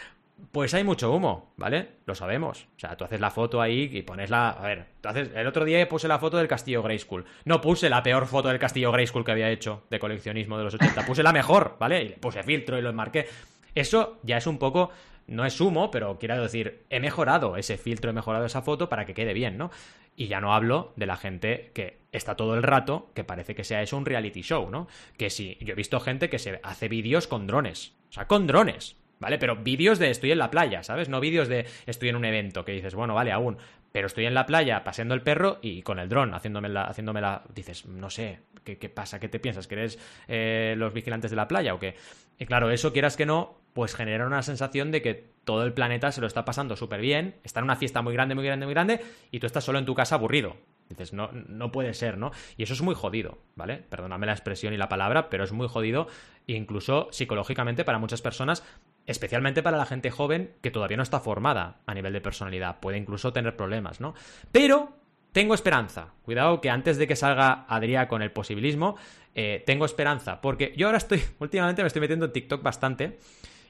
[0.52, 1.90] pues hay mucho humo, ¿vale?
[2.06, 2.68] Lo sabemos.
[2.76, 4.50] O sea, tú haces la foto ahí y pones la...
[4.50, 5.30] A ver, tú haces...
[5.36, 7.26] el otro día puse la foto del castillo Grayskull.
[7.46, 10.74] No puse la peor foto del castillo Grayskull que había hecho de coleccionismo de los
[10.74, 11.06] 80.
[11.06, 12.04] Puse la mejor, ¿vale?
[12.04, 13.28] Y le puse filtro y lo enmarqué.
[13.76, 14.92] Eso ya es un poco
[15.30, 19.06] no es humo, pero quiero decir, he mejorado ese filtro, he mejorado esa foto para
[19.06, 19.70] que quede bien, ¿no?
[20.16, 23.64] Y ya no hablo de la gente que está todo el rato, que parece que
[23.64, 24.88] sea eso un reality show, ¿no?
[25.18, 28.48] Que sí, yo he visto gente que se hace vídeos con drones, o sea, con
[28.48, 29.38] drones, ¿vale?
[29.38, 31.10] Pero vídeos de estoy en la playa, ¿sabes?
[31.10, 33.58] No vídeos de estoy en un evento, que dices, bueno, vale, aún,
[33.92, 37.22] pero estoy en la playa paseando el perro y con el dron haciéndome la, haciéndome
[37.22, 39.20] la dices, no sé, ¿qué, pasa?
[39.20, 39.68] ¿Qué te piensas?
[39.68, 41.96] ¿Que eres eh, los vigilantes de la playa o qué?
[42.38, 46.12] Y claro, eso quieras que no, pues genera una sensación de que todo el planeta
[46.12, 48.74] se lo está pasando súper bien, está en una fiesta muy grande, muy grande, muy
[48.74, 49.02] grande,
[49.32, 50.58] y tú estás solo en tu casa aburrido.
[50.90, 52.32] Dices, no, no puede ser, ¿no?
[52.58, 53.78] Y eso es muy jodido, ¿vale?
[53.78, 56.08] Perdóname la expresión y la palabra, pero es muy jodido,
[56.48, 58.64] incluso psicológicamente para muchas personas,
[59.10, 62.80] especialmente para la gente joven que todavía no está formada a nivel de personalidad.
[62.80, 64.14] Puede incluso tener problemas, ¿no?
[64.52, 64.94] Pero
[65.32, 66.14] tengo esperanza.
[66.24, 68.98] Cuidado que antes de que salga Adrián con el posibilismo,
[69.34, 70.42] eh, tengo esperanza.
[70.42, 73.18] Porque yo ahora estoy, últimamente me estoy metiendo en TikTok bastante.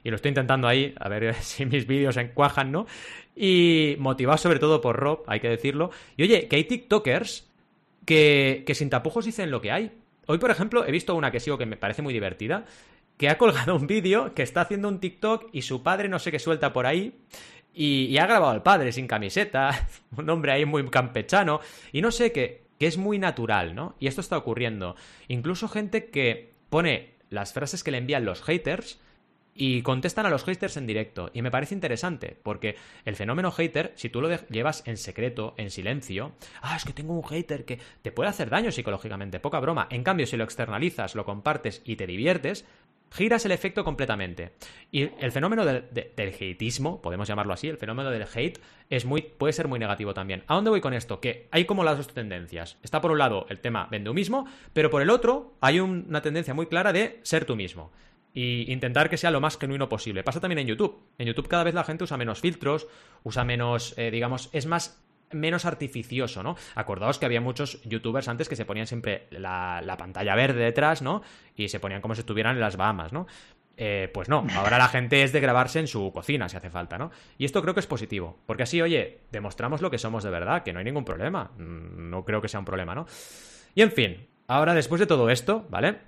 [0.04, 2.86] Y lo estoy intentando ahí, a ver si mis vídeos encuajan, ¿no?
[3.34, 5.90] Y motivado sobre todo por Rob, hay que decirlo.
[6.18, 7.48] Y oye, que hay TikTokers
[8.04, 9.90] que, que sin tapujos dicen lo que hay.
[10.26, 12.64] Hoy, por ejemplo, he visto una que sigo que me parece muy divertida,
[13.20, 16.30] que ha colgado un vídeo que está haciendo un TikTok y su padre no sé
[16.30, 17.20] qué suelta por ahí
[17.74, 21.60] y, ha grabado al padre sin camiseta, un hombre ahí muy campechano,
[21.92, 23.94] y no sé, que, que es muy natural, ¿no?
[24.00, 24.96] Y esto está ocurriendo.
[25.28, 28.98] Incluso gente que pone las frases que le envían los haters
[29.54, 31.30] y contestan a los haters en directo.
[31.34, 35.70] Y me parece interesante, porque el fenómeno hater, si tú lo llevas en secreto, en
[35.70, 39.88] silencio, ah, es que tengo un hater que te puede hacer daño psicológicamente, poca broma.
[39.90, 42.64] En cambio, si lo externalizas, lo compartes y te diviertes,
[43.10, 44.52] giras el efecto completamente.
[44.90, 45.84] Y el fenómeno del,
[46.16, 50.44] hateismo, podemos llamarlo así, el fenómeno del hate, es muy, puede ser muy negativo también.
[50.46, 51.20] ¿A dónde voy con esto?
[51.20, 52.78] Que hay como las dos tendencias.
[52.82, 56.54] Está por un lado el tema vende mismo, pero por el otro hay una tendencia
[56.54, 57.92] muy clara de ser tú mismo.
[58.32, 60.22] Y intentar que sea lo más genuino posible.
[60.22, 61.00] Pasa también en YouTube.
[61.18, 62.86] En YouTube cada vez la gente usa menos filtros,
[63.24, 66.56] usa menos, eh, digamos, es más menos artificioso, ¿no?
[66.74, 71.22] Acordaos que había muchos youtubers antes que se ponían siempre la, pantalla verde detrás, ¿no?
[71.56, 73.26] Y se ponían como si estuvieran en las Bahamas, ¿no?
[73.76, 76.98] Eh, pues no, ahora la gente es de grabarse en su cocina si hace falta,
[76.98, 77.10] ¿no?
[77.38, 80.62] Y esto creo que es positivo, porque así, oye, demostramos lo que somos de verdad,
[80.62, 83.06] que no hay ningún problema, mm, no creo que sea un problema, ¿no?
[83.74, 85.98] Y en fin, ahora después de todo esto, ¿vale?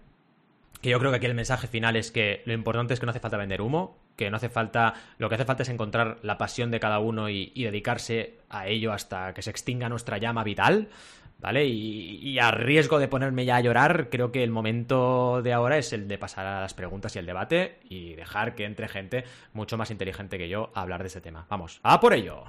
[0.82, 3.10] Que yo creo que aquí el mensaje final es que lo importante es que no
[3.10, 6.38] hace falta vender humo, que no hace falta, lo que hace falta es encontrar la
[6.38, 10.88] pasión de cada uno y, dedicarse a ello hasta que se extinga nuestra llama vital,
[11.38, 11.66] ¿vale?
[11.66, 15.92] Y, a riesgo de ponerme ya a llorar, creo que el momento de ahora es
[15.92, 19.76] el de pasar a las preguntas y el debate y dejar que entre gente mucho
[19.76, 21.46] más inteligente que yo a hablar de este tema.
[21.48, 22.44] Vamos, a por ello.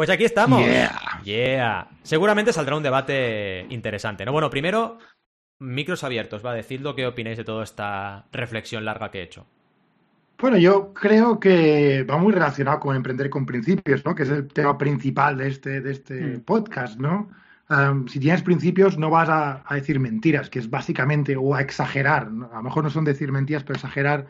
[0.00, 0.64] Pues aquí estamos.
[0.64, 1.20] Yeah.
[1.24, 1.88] Yeah.
[2.02, 4.32] Seguramente saldrá un debate interesante, ¿no?
[4.32, 4.96] Bueno, primero,
[5.60, 9.46] micros abiertos, va, decidlo qué opináis de toda esta reflexión larga que he hecho.
[10.38, 14.14] Bueno, yo creo que va muy relacionado con emprender con principios, ¿no?
[14.14, 16.40] Que es el tema principal de este, de este Mm.
[16.40, 17.28] podcast, ¿no?
[17.68, 21.60] Um, si tienes principios, no vas a, a decir mentiras, que es básicamente, o a
[21.60, 22.30] exagerar.
[22.32, 22.50] ¿no?
[22.52, 24.26] A lo mejor no son decir mentiras, pero exagerar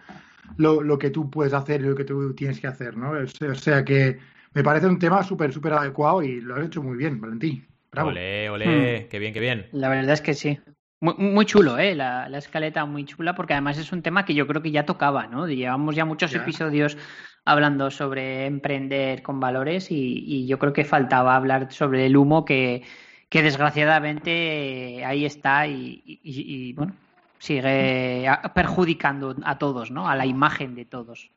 [0.59, 3.13] lo, lo que tú puedes hacer y lo que tú tienes que hacer, ¿no?
[3.13, 4.19] O sea, o sea que
[4.53, 7.67] me parece un tema súper, súper adecuado y lo has hecho muy bien, Valentín.
[7.93, 8.11] Bravo.
[8.11, 9.67] Olé, olé, qué bien, qué bien.
[9.73, 10.59] La verdad es que sí.
[11.01, 11.95] Muy, muy chulo, ¿eh?
[11.95, 14.85] La, la escaleta muy chula, porque además es un tema que yo creo que ya
[14.85, 15.49] tocaba, ¿no?
[15.49, 16.41] Llevamos ya muchos Ya.
[16.43, 16.99] episodios
[17.47, 22.45] hablando sobre emprender con valores y, y yo creo que faltaba hablar sobre el humo
[22.45, 22.83] que,
[23.31, 26.95] que desgraciadamente ahí está y, y- y, bueno,
[27.39, 30.07] sigue perjudicando a todos, ¿no?
[30.07, 31.31] A la imagen de todos.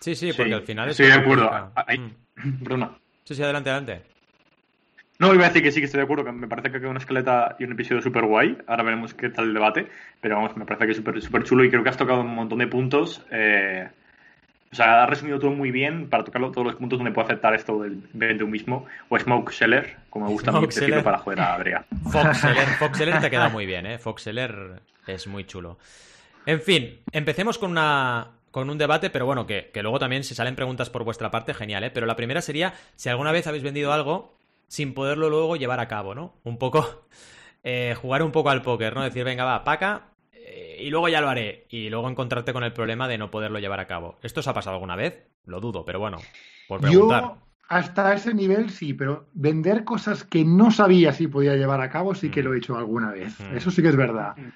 [0.00, 1.72] Sí, sí, porque Sí, al final es estoy de acuerdo.
[1.74, 2.64] Ahí- Mm.
[2.64, 2.90] Perdona.
[3.24, 4.09] Sí, sí, adelante, adelante.
[5.20, 6.88] No, iba a decir que sí, que estoy de acuerdo, que me parece que queda
[6.88, 8.56] una escaleta y un episodio súper guay.
[8.66, 9.86] Ahora veremos qué tal el debate.
[10.18, 12.34] Pero vamos, me parece que es súper súper chulo y creo que has tocado un
[12.34, 13.22] montón de puntos.
[13.30, 13.86] eh,
[14.72, 17.54] o sea, has resumido todo muy bien para tocarlo todos los puntos donde puedo aceptar
[17.54, 18.86] esto del vende un mismo.
[19.10, 21.02] O smoke seller, como me gusta seller.
[21.04, 21.84] para joder a Adria.
[22.10, 23.98] Foxeller, Foxeller te queda muy bien, ¿eh?
[23.98, 25.76] Foxeller es muy chulo.
[26.46, 30.34] En fin, empecemos con una con un debate, pero bueno, que, que luego también si
[30.34, 31.90] salen preguntas por vuestra parte, genial, ¿eh?
[31.90, 34.39] Pero la primera sería si alguna vez habéis vendido algo
[34.70, 36.34] sin poderlo luego llevar a cabo, ¿no?
[36.44, 37.06] Un poco,
[37.64, 39.02] eh, jugar un poco al póker, ¿no?
[39.02, 41.66] Decir, venga, va, paca, eh, y luego ya lo haré.
[41.70, 44.16] Y luego encontrarte con el problema de no poderlo llevar a cabo.
[44.22, 45.26] ¿Esto os ha pasado alguna vez?
[45.44, 46.18] Lo dudo, pero bueno,
[46.68, 47.22] por preguntar.
[47.22, 47.36] Yo
[47.68, 52.14] hasta ese nivel sí, pero vender cosas que no sabía si podía llevar a cabo
[52.14, 52.44] sí que Mm.
[52.44, 53.40] lo he hecho alguna vez.
[53.40, 53.56] Mm.
[53.56, 54.36] Eso sí que es verdad.
[54.36, 54.50] Mm.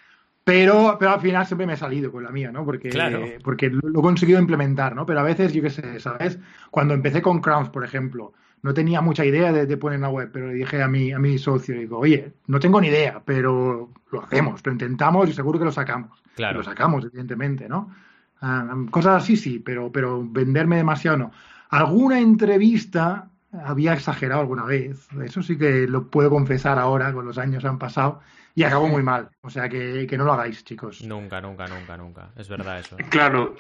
[0.44, 2.64] Pero, pero al final siempre me he salido con la mía, ¿no?
[2.64, 3.24] Porque, Claro.
[3.42, 5.07] porque lo lo he conseguido implementar, ¿no?
[5.07, 6.38] Pero a veces, yo qué sé, ¿sabes?
[6.70, 10.09] Cuando empecé con Crowns, por ejemplo, no tenía mucha idea de, de poner en la
[10.09, 13.20] web, pero le dije a mi, a mi socio, digo, oye, no tengo ni idea,
[13.22, 16.22] pero lo hacemos, lo intentamos y seguro que lo sacamos.
[16.35, 16.55] Claro.
[16.55, 17.94] Y lo sacamos, evidentemente, ¿no?
[18.40, 21.31] Ah, cosas así sí, pero, pero venderme demasiado no.
[21.68, 25.09] Alguna entrevista había exagerado alguna vez.
[25.22, 28.22] Eso sí que lo puedo confesar ahora, con los años han pasado,
[28.55, 29.29] y acabó muy mal.
[29.42, 31.05] O sea que, que no lo hagáis, chicos.
[31.05, 32.31] Nunca, nunca, nunca, nunca.
[32.35, 32.96] Es verdad eso.
[33.11, 33.57] Claro,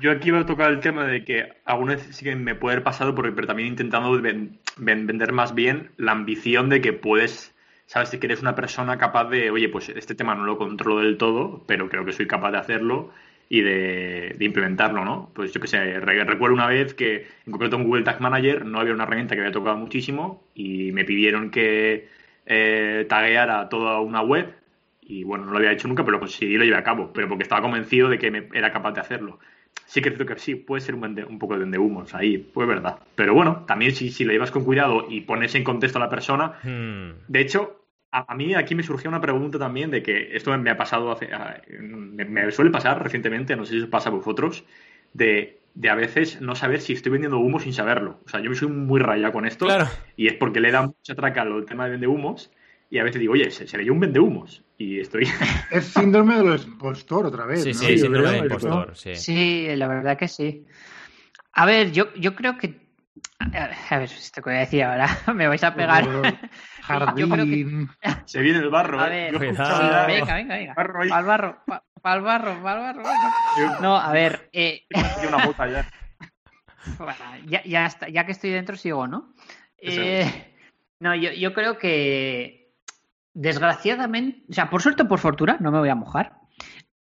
[0.00, 2.74] yo aquí voy a tocar el tema de que alguna vez sí que me puede
[2.74, 6.92] haber pasado, porque, pero también intentando ven- ven- vender más bien la ambición de que
[6.92, 7.54] puedes,
[7.86, 11.16] sabes, que eres una persona capaz de, oye, pues este tema no lo controlo del
[11.16, 13.10] todo, pero creo que soy capaz de hacerlo
[13.48, 15.30] y de, de implementarlo, ¿no?
[15.34, 18.64] Pues yo qué sé, re- recuerdo una vez que en concreto en Google Tag Manager
[18.66, 22.08] no había una herramienta que había tocado muchísimo y me pidieron que
[22.46, 24.54] eh, tagueara toda una web
[25.00, 27.12] y bueno, no lo había hecho nunca, pero lo conseguí y lo llevé a cabo,
[27.12, 29.38] pero porque estaba convencido de que me- era capaz de hacerlo.
[29.86, 32.68] Sí que cierto que sí, puede ser un, vende- un poco de vendehumos ahí, pues
[32.68, 32.98] verdad.
[33.14, 36.10] Pero bueno, también si, si lo llevas con cuidado y pones en contexto a la
[36.10, 37.12] persona, Hmm.
[37.26, 40.70] de hecho, a, a mí aquí me surgió una pregunta también de que esto me
[40.70, 41.28] ha pasado hace,
[41.80, 44.64] me, me suele pasar recientemente, no sé si os pasa a vosotros,
[45.14, 48.20] de, de a veces no saber si estoy vendiendo humo sin saberlo.
[48.26, 49.86] O sea, yo me soy muy rayado con esto Claro.
[50.16, 52.50] y es porque le da mucha traca al tema de vendehumos
[52.90, 55.24] y a veces digo, oye, se, se leyó un vendehumos y estoy...
[55.70, 57.62] Es síndrome del impostor otra vez.
[57.62, 57.80] Sí, ¿no?
[57.80, 58.68] sí, síndrome creo, de esto.
[58.68, 59.14] impostor, sí.
[59.16, 60.64] Sí, la verdad que sí.
[61.52, 62.88] A ver, yo, yo creo que.
[63.40, 66.04] A ver, esto que voy a decir ahora, me vais a pegar.
[67.16, 67.88] Yo creo que- Jardín.
[68.24, 69.30] se viene el barro, A ¿eh?
[69.30, 70.74] ver, sí, venga, venga, venga.
[70.74, 71.10] Barro ahí.
[71.12, 71.58] Al barro,
[72.02, 73.04] al barro, al barro.
[73.80, 74.86] No, a ver, eh,
[75.26, 75.84] una bota ya.
[76.98, 77.14] bueno,
[77.46, 79.34] ya, ya, está, ya que estoy dentro sigo, ¿no?
[79.76, 80.54] Eh,
[81.00, 82.57] no, yo, yo creo que
[83.34, 86.40] desgraciadamente, o sea, por suerte o por fortuna, no me voy a mojar.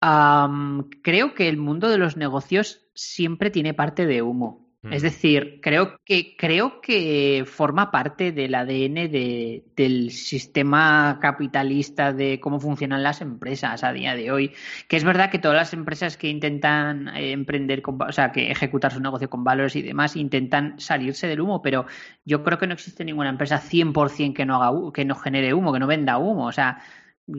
[0.01, 4.66] am, creo que el mundo de los negocios siempre tiene parte de humo.
[4.87, 4.93] Mm.
[4.93, 12.39] Es decir, creo que, creo que forma parte del ADN de- del sistema capitalista de
[12.39, 14.53] cómo funcionan las empresas a día de hoy.
[14.87, 18.51] Que es verdad que todas las empresas que intentan eh, emprender, con, o sea, que
[18.51, 21.85] ejecutar su negocio con valores y demás, intentan salirse del humo, pero
[22.25, 25.73] yo creo que no existe ninguna empresa 100% que no haga que no genere humo,
[25.73, 26.45] que no venda humo.
[26.47, 26.79] O sea,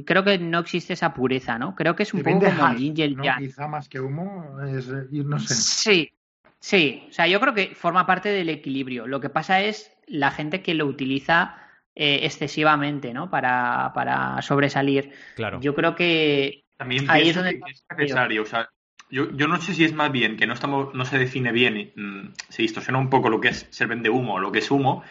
[0.04, 1.74] creo que no existe esa pureza, ¿no?
[1.74, 3.22] Creo que es un poco como el ¿no?
[3.38, 5.54] Quizá más que humo, es, eh, no sé.
[5.54, 6.12] Sí,
[6.60, 7.06] sí.
[7.08, 9.06] O sea, yo creo que forma parte del equilibrio.
[9.06, 11.56] Lo que pasa es la gente que lo utiliza
[11.94, 13.30] eh, excesivamente, ¿no?
[13.30, 15.12] Para, para sobresalir.
[15.36, 15.60] Claro.
[15.60, 18.42] Yo creo que También Ahí es donde que es necesario.
[18.42, 18.70] O sea,
[19.10, 21.76] yo, yo no sé si es más bien que no estamos, no se define bien,
[21.76, 24.60] y, mm, se distorsiona un poco lo que es ser vende humo o lo que
[24.60, 25.02] es humo,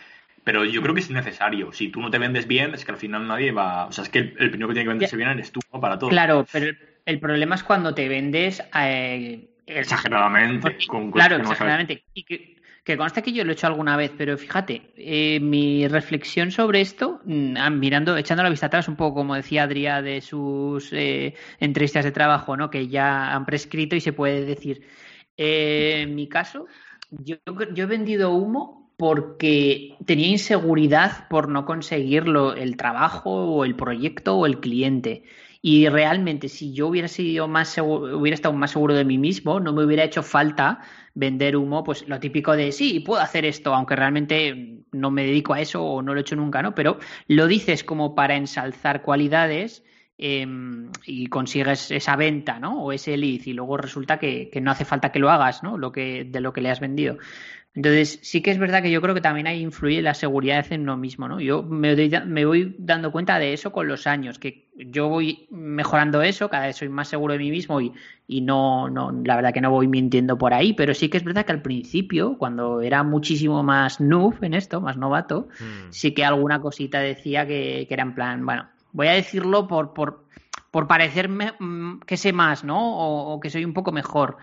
[0.44, 1.74] pero yo creo que es necesario.
[1.74, 3.88] Si tú no te vendes bien, es que al final nadie va.
[3.88, 5.82] O sea, es que el, el primero que tiene que venderse bien eres tú, ¿no?
[5.82, 6.10] Para todo.
[6.10, 10.78] Claro, pero el, el problema es cuando te vendes eh, Exageradamente.
[10.88, 12.04] Con claro, exageradamente.
[12.14, 15.90] Y que, Que conste que yo lo he hecho alguna vez, pero fíjate, eh, mi
[15.90, 20.02] reflexión sobre esto, mm, ah, mirando, echando la vista atrás, un poco como decía Adrià
[20.02, 22.70] de sus eh, entrevistas de trabajo, ¿no?
[22.70, 24.88] Que ya han prescrito y se puede decir.
[25.36, 26.68] Eh, en mi caso,
[27.12, 27.36] yo,
[27.74, 34.38] yo he vendido humo porque tenía inseguridad por no conseguirlo el trabajo o el proyecto
[34.38, 35.24] o el cliente.
[35.70, 39.60] Y realmente, si yo hubiera sido más seguro, hubiera estado más seguro de mí mismo,
[39.60, 40.80] no me hubiera hecho falta
[41.14, 45.54] vender humo, pues lo típico de sí, puedo hacer esto, aunque realmente no me dedico
[45.54, 46.74] a eso o no lo he hecho nunca, ¿no?
[46.74, 49.84] Pero lo dices como para ensalzar cualidades
[50.18, 52.82] em, y consigues esa venta, ¿no?
[52.82, 55.78] O ese lead y luego resulta que, que, no hace falta que lo hagas, ¿no?
[55.78, 57.18] Lo que, de lo que le has vendido.
[57.78, 60.82] Entonces, sí que es verdad que yo creo que también ahí influye la seguridad en
[60.82, 61.40] uno mismo, ¿no?
[61.40, 66.24] Yo me, me, voy dando cuenta de eso con los años, que yo voy mejorando
[66.24, 67.94] eso, cada vez soy más seguro de mí mismo y,
[68.28, 71.24] y no, no, la verdad que no voy mintiendo por ahí, pero sí que es
[71.24, 75.92] verdad que al principio, cuando era muchísimo más noob en esto, más novato, hmm.
[75.92, 79.94] sí que alguna cosita decía que, que, era en plan, bueno, voy a decirlo por,
[79.94, 80.24] por,
[80.72, 82.98] por parecerme mm, que sé más, ¿no?
[82.98, 84.38] O, o que soy un poco mejor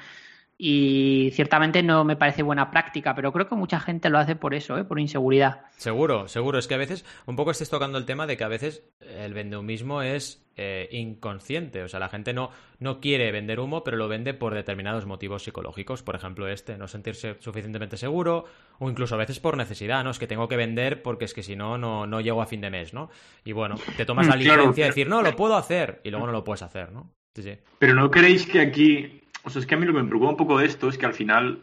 [0.56, 4.54] y ciertamente no me parece buena práctica, pero creo que mucha gente lo hace por
[4.54, 4.84] eso, ¿eh?
[4.84, 5.62] por inseguridad.
[5.76, 6.58] Seguro, seguro.
[6.58, 9.34] Es que a veces, un poco estés tocando el tema de que a veces el
[9.34, 11.82] vendehumismo es eh, inconsciente.
[11.82, 15.42] O sea, la gente no, no quiere vender humo, pero lo vende por determinados motivos
[15.42, 16.04] psicológicos.
[16.04, 18.44] Por ejemplo, este, no sentirse suficientemente seguro,
[18.78, 20.10] o incluso a veces por necesidad, ¿no?
[20.10, 22.60] Es que tengo que vender porque es que si no, no, no llego a fin
[22.60, 23.10] de mes, ¿no?
[23.44, 26.32] Y bueno, te tomas la licencia de decir, no, lo puedo hacer, y luego no
[26.32, 27.10] lo puedes hacer, ¿no?
[27.34, 27.58] Sí, sí.
[27.80, 30.30] Pero no creéis que aquí o sea, es que a mí lo que me preocupa
[30.30, 31.60] un poco de esto es que al final,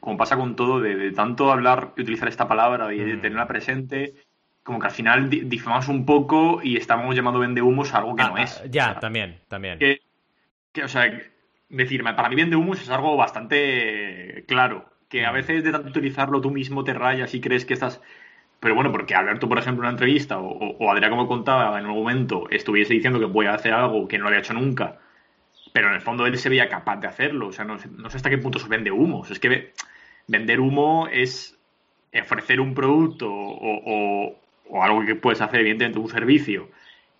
[0.00, 3.20] como pasa con todo, de, tanto hablar y utilizar esta palabra y de mm.
[3.20, 4.14] tenerla presente,
[4.64, 8.24] como que al final difamamos un poco y estamos llamando vende humos a algo que
[8.24, 8.62] no ah, es.
[8.70, 9.78] Ya, también, también.
[9.78, 10.00] Que,
[10.82, 11.10] o sea,
[11.68, 14.86] decir, para mí vende humos es algo bastante claro.
[15.08, 15.34] Que a mm.
[15.34, 18.00] veces de tanto utilizarlo tú mismo te rayas y crees que estás.
[18.58, 21.86] Pero bueno, porque Alberto, por ejemplo, en una entrevista, o, o Adrián, como contaba en
[21.86, 24.98] un momento, estuviese diciendo que voy a hacer algo que no había hecho nunca
[25.72, 27.48] pero en el fondo él se veía capaz de hacerlo.
[27.48, 29.24] O sea, no, sé hasta qué punto se vende humo.
[29.28, 29.72] es que
[30.26, 31.58] vender humo es
[32.18, 34.36] ofrecer un producto o,
[34.82, 36.70] algo que puedes hacer, evidentemente, un servicio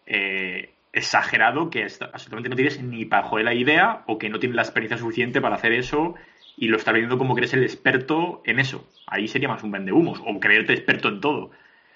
[0.07, 4.57] eh, exagerado que absolutamente no tienes ni para joder la idea o que no tienes
[4.57, 6.15] la experiencia suficiente para hacer eso
[6.57, 8.87] y lo estás vendiendo como que eres el experto en eso.
[9.07, 11.51] Ahí sería más un vende humos o creerte experto en todo.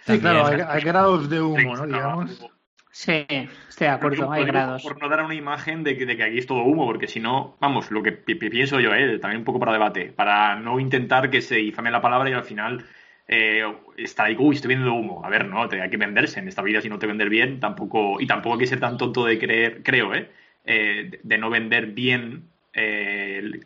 [0.06, 1.86] Sí, claro, hay, grados de humo, ¿no?
[1.86, 2.50] Digamos.
[2.94, 3.26] Sí,
[3.68, 4.84] estoy de acuerdo, hay grados.
[4.84, 7.18] Por no dar una imagen de que, de que, aquí es todo humo, porque si
[7.18, 11.28] no, vamos, lo que pienso yo, eh, también un poco para debate, para no intentar
[11.28, 12.84] que se infame la palabra y al final
[13.26, 13.64] eh,
[13.96, 15.24] está ahí, uy, estoy vendiendo humo.
[15.24, 17.58] A ver, no, te, hay que venderse en esta vida, si no te vender bien,
[17.58, 20.30] tampoco, y tampoco hay que ser tan tonto de creer, creo, eh,
[20.64, 23.60] eh de no vender bien eh,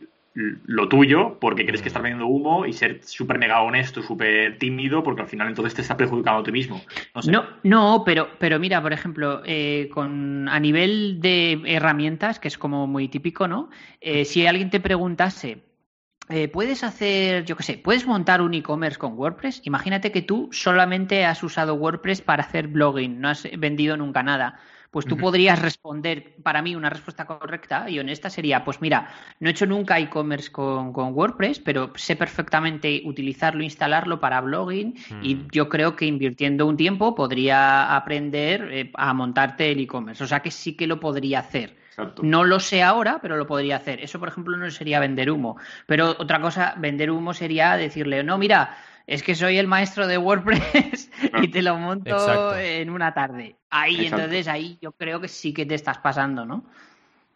[0.66, 5.02] lo tuyo porque crees que estás vendiendo humo y ser súper mega honesto, súper tímido,
[5.02, 6.80] porque al final entonces te estás perjudicando a ti mismo.
[7.26, 12.56] No, no, pero, pero mira, por ejemplo, eh, con, a nivel de herramientas, que es
[12.56, 13.70] como muy típico, ¿no?
[14.00, 15.64] Eh, si alguien te preguntase,
[16.28, 19.62] eh, ¿puedes hacer, yo qué sé, puedes montar un e-commerce con WordPress?
[19.64, 24.60] Imagínate que tú solamente has usado WordPress para hacer blogging, no has vendido nunca nada
[24.90, 29.48] pues tú podrías responder, para mí una respuesta correcta y honesta sería, pues mira, no
[29.48, 35.48] he hecho nunca e-commerce con, WordPress, pero sé perfectamente utilizarlo, instalarlo para blogging y mm.
[35.52, 40.24] yo creo que invirtiendo un tiempo podría aprender eh, a montarte el e-commerce.
[40.24, 41.76] O sea que sí que lo podría hacer.
[42.22, 44.00] No lo sé ahora, pero lo podría hacer.
[44.00, 45.56] Eso, por ejemplo, no sería vender humo.
[45.86, 48.76] Pero otra cosa, vender humo sería decirle, no, mira,
[49.08, 51.10] es que soy el maestro de WordPress
[51.42, 53.56] y te lo monto en una tarde.
[53.70, 56.66] Ahí, entonces, ahí yo creo que sí que te estás pasando, ¿no?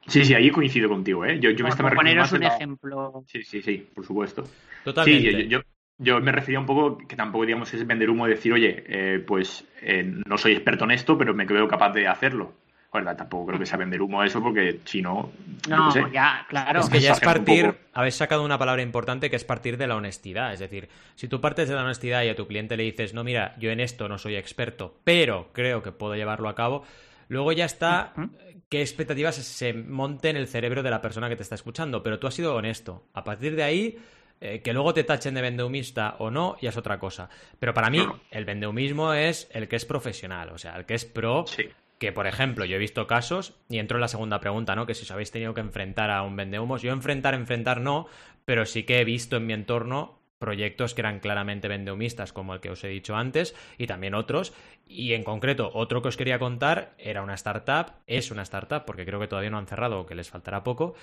[0.07, 1.41] Sí, sí, ahí coincido contigo, ¿eh?
[1.41, 3.25] Yo, yo me estaba poneros un ejemplo.
[3.27, 4.47] Sí, sí, sí, por supuesto.
[4.85, 5.45] Totalmente.
[5.45, 5.61] Sí, yo,
[5.97, 9.19] yo, me refería un poco que tampoco, digamos, es vender humo y decir, oye, eh,
[9.21, 12.53] pues eh, no soy experto en esto, pero me creo capaz de hacerlo.
[12.93, 15.33] Bueno, tampoco creo que sea vender humo eso, porque si no.
[15.67, 16.81] No, ya, claro.
[16.81, 17.75] Es que ya es partir.
[17.95, 20.53] Habéis sacado una palabra importante que es partir de la honestidad.
[20.53, 23.25] Es decir, si tú partes de la honestidad y a tu cliente le dices, no,
[23.25, 26.85] mira, yo en esto no soy experto, pero creo que puedo llevarlo a cabo,
[27.29, 28.13] luego ya está
[28.69, 32.03] qué expectativas se monte en el cerebro de la persona que te está escuchando.
[32.03, 33.07] Pero tú has sido honesto.
[33.15, 33.99] A partir de ahí.
[34.45, 37.31] Eh, que luego te tachen de vendehumista o no, ya es otra cosa.
[37.61, 41.05] Pero para mí, el vendehumismo es el que es profesional, o sea, el que es
[41.05, 41.71] pro, sí
[42.03, 44.87] que, por ejemplo, yo he visto casos, y entro en la segunda pregunta, ¿no?
[44.87, 46.83] Que si os habéis tenido que enfrentar a un vendehumos.
[46.83, 48.09] Yo enfrentar, enfrentar no,
[48.45, 52.61] pero sí que he visto en mi entorno proyectos que eran claramente vendehumistas, como el
[52.61, 54.53] que os he dicho antes, y también otros.
[54.85, 59.07] Y en concreto, otro que os quería contar era una startup, es una startup, porque
[59.07, 60.95] creo que todavía no han cerrado o que les faltará poco,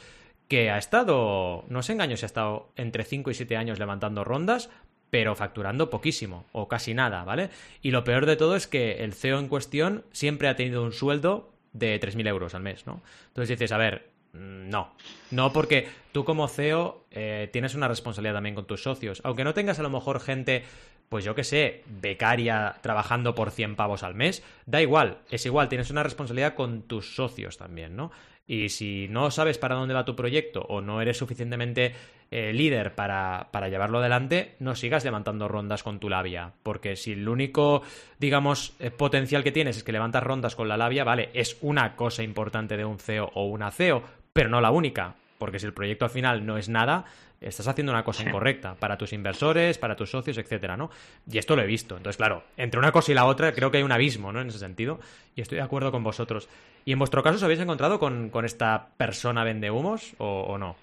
[0.49, 4.25] que ha estado, no os engaño, se ha estado entre 5 y 7 años levantando
[4.25, 4.69] rondas,
[5.09, 7.49] pero facturando poquísimo o casi nada, ¿vale?
[7.81, 10.91] Y lo peor de todo es que el CEO en cuestión siempre ha tenido un
[10.91, 13.01] sueldo de 3.000 euros al mes, ¿no?
[13.27, 14.93] Entonces dices, a ver, mm, no,
[15.31, 19.53] no porque tú como CEO eh, tienes una responsabilidad también con tus socios, aunque no
[19.53, 20.63] tengas a lo mejor gente,
[21.09, 25.69] pues yo qué sé, becaria trabajando por 100 pavos al mes, da igual, es igual,
[25.69, 28.11] tienes una responsabilidad con tus socios también, ¿no?
[28.49, 31.93] Y si no sabes para dónde va tu proyecto o no eres suficientemente
[32.31, 36.51] eh, líder para, para, llevarlo adelante, no sigas levantando rondas con tu labia.
[36.63, 37.83] Porque si el único,
[38.17, 41.95] digamos, eh, potencial que tienes es que levantas rondas con la labia, vale, es una
[41.95, 44.01] cosa importante de un CEO o una CEO,
[44.33, 45.13] pero no la única.
[45.37, 47.05] Porque si el proyecto al final no es nada,
[47.39, 50.89] estás haciendo una cosa incorrecta para tus inversores, para tus socios, etcétera, ¿no?
[51.31, 51.97] Y esto lo he visto.
[51.97, 54.41] Entonces, claro, entre una cosa y la otra creo que hay un abismo, ¿no?
[54.41, 54.99] En ese sentido.
[55.35, 56.49] Y estoy de acuerdo con vosotros.
[56.89, 60.57] ¿Y en vuestro caso os habéis encontrado con, con esta persona vende humos o, o,
[60.57, 60.75] no?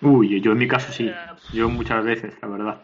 [0.00, 1.08] Uy, yo en mi caso sí.
[1.52, 2.82] Yo muchas veces, la verdad.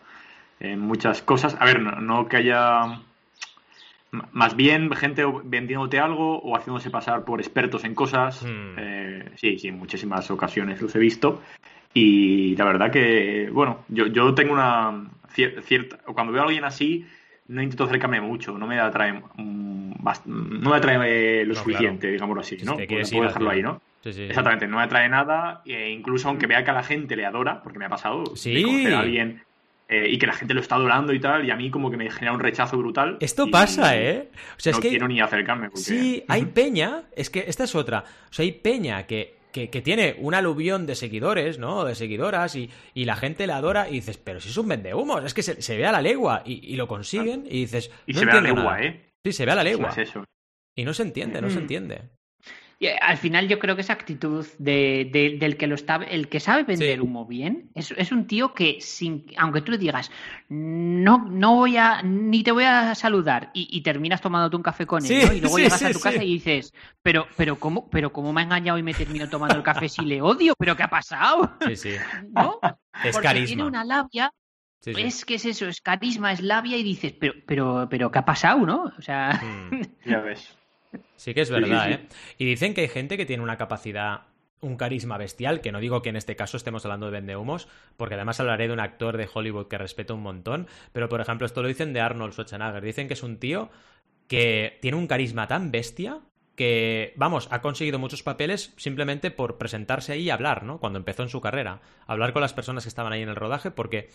[0.61, 1.57] En muchas cosas.
[1.59, 3.01] A ver, no, no que haya
[4.31, 8.45] más bien gente vendiéndote algo o haciéndose pasar por expertos en cosas.
[8.45, 8.77] Hmm.
[8.79, 11.43] Eh, sí, sí, en muchísimas ocasiones los he visto.
[11.93, 15.11] Y la verdad que, bueno, yo, yo tengo una
[15.65, 15.99] cierta...
[16.15, 17.05] Cuando veo a alguien así,
[17.49, 22.77] no intento acercarme mucho, no me atrae, no me atrae lo suficiente, digámoslo así, ¿no?
[22.77, 23.81] puedo dejarlo ahí, ¿no?
[24.03, 27.17] Sí, sí, Exactamente, no me atrae nada, e incluso aunque vea que a la gente
[27.17, 28.63] le adora, porque me ha pasado, sí.
[28.63, 29.43] conocer a alguien
[29.89, 31.97] eh, y que la gente lo está adorando y tal, y a mí como que
[31.97, 33.19] me genera un rechazo brutal.
[33.21, 34.29] Esto pasa, ¿eh?
[34.57, 35.71] O sea, no es que quiero ni acercarme.
[35.71, 35.81] Porque...
[35.81, 38.05] Sí, hay peña, es que esta es otra.
[38.29, 39.37] O sea, hay peña que
[39.67, 41.85] que, tiene un aluvión de seguidores, ¿no?
[41.85, 45.25] De seguidoras y, y, la gente le adora y dices, pero si es un vendehumos,
[45.25, 48.15] es que se, se ve a la legua y, y lo consiguen y dices, y
[48.15, 49.11] se ve a la legua, ¿eh?
[49.25, 49.91] Sí, se ve a la legua.
[49.91, 50.25] es eso.
[50.77, 52.03] Y no se entiende, no se entiende.
[52.79, 55.97] Y eh, al final yo creo que esa actitud de, de, del que lo está,
[55.97, 57.01] el que sabe vender Sí.
[57.01, 60.11] humo bien, es, es un tío que sin, aunque tú le digas,
[60.49, 64.87] no, no voy a, ni te voy a saludar, y, y terminas tomándote un café
[64.87, 65.33] con él, Sí, ¿no?
[65.33, 66.73] Y luego sí, llegas sí, a tu casa y dices,
[67.03, 70.05] pero, pero cómo, pero cómo me ha engañado y me termino tomando el café si
[70.05, 71.95] le odio, pero qué ha pasado, Sí, sí.
[72.31, 72.59] ¿no?
[73.05, 73.47] Es Porque carisma.
[73.47, 74.31] tiene una labia,
[74.81, 75.01] Sí, sí.
[75.03, 78.25] es que es eso, es carisma, es labia y dices, pero, pero, pero qué ha
[78.25, 78.93] pasado, ¿no?
[78.99, 79.81] O sea, Mm.
[80.05, 80.57] Ya ves.
[81.17, 81.91] Sí que es verdad.
[81.91, 82.07] ¿eh?
[82.39, 84.23] Y dicen que hay gente que tiene una capacidad,
[84.61, 88.15] un carisma bestial, que no digo que en este caso estemos hablando de vendehumos, porque
[88.15, 91.63] además hablaré de un actor de Hollywood que respeto un montón, pero por ejemplo esto
[91.63, 93.71] lo dicen de Arnold Schwarzenegger, dicen que es un tío
[94.29, 96.21] que tiene un carisma tan bestia
[96.57, 100.81] que, vamos, ha conseguido muchos papeles simplemente por presentarse ahí y hablar, ¿no?
[100.81, 103.71] Cuando empezó en su carrera, hablar con las personas que estaban ahí en el rodaje,
[103.71, 104.09] porque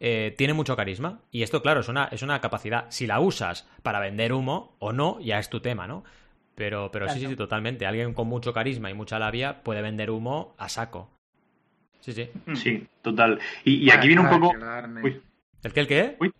[0.00, 1.20] eh, tiene mucho carisma.
[1.30, 2.86] Y esto, claro, es una, es una capacidad.
[2.90, 6.04] Si la usas para vender humo o no, ya es tu tema, ¿no?
[6.54, 7.30] Pero, pero sí, sí, Claro.
[7.30, 7.86] sí, totalmente.
[7.86, 11.10] Alguien con mucho carisma y mucha labia puede vender humo a saco.
[12.00, 12.30] Sí, sí.
[12.54, 13.38] Sí, total.
[13.64, 14.54] Y, y aquí viene un poco.
[15.02, 15.20] Uy,
[15.62, 16.16] ¿El qué, el qué?
[16.20, 16.32] Uy.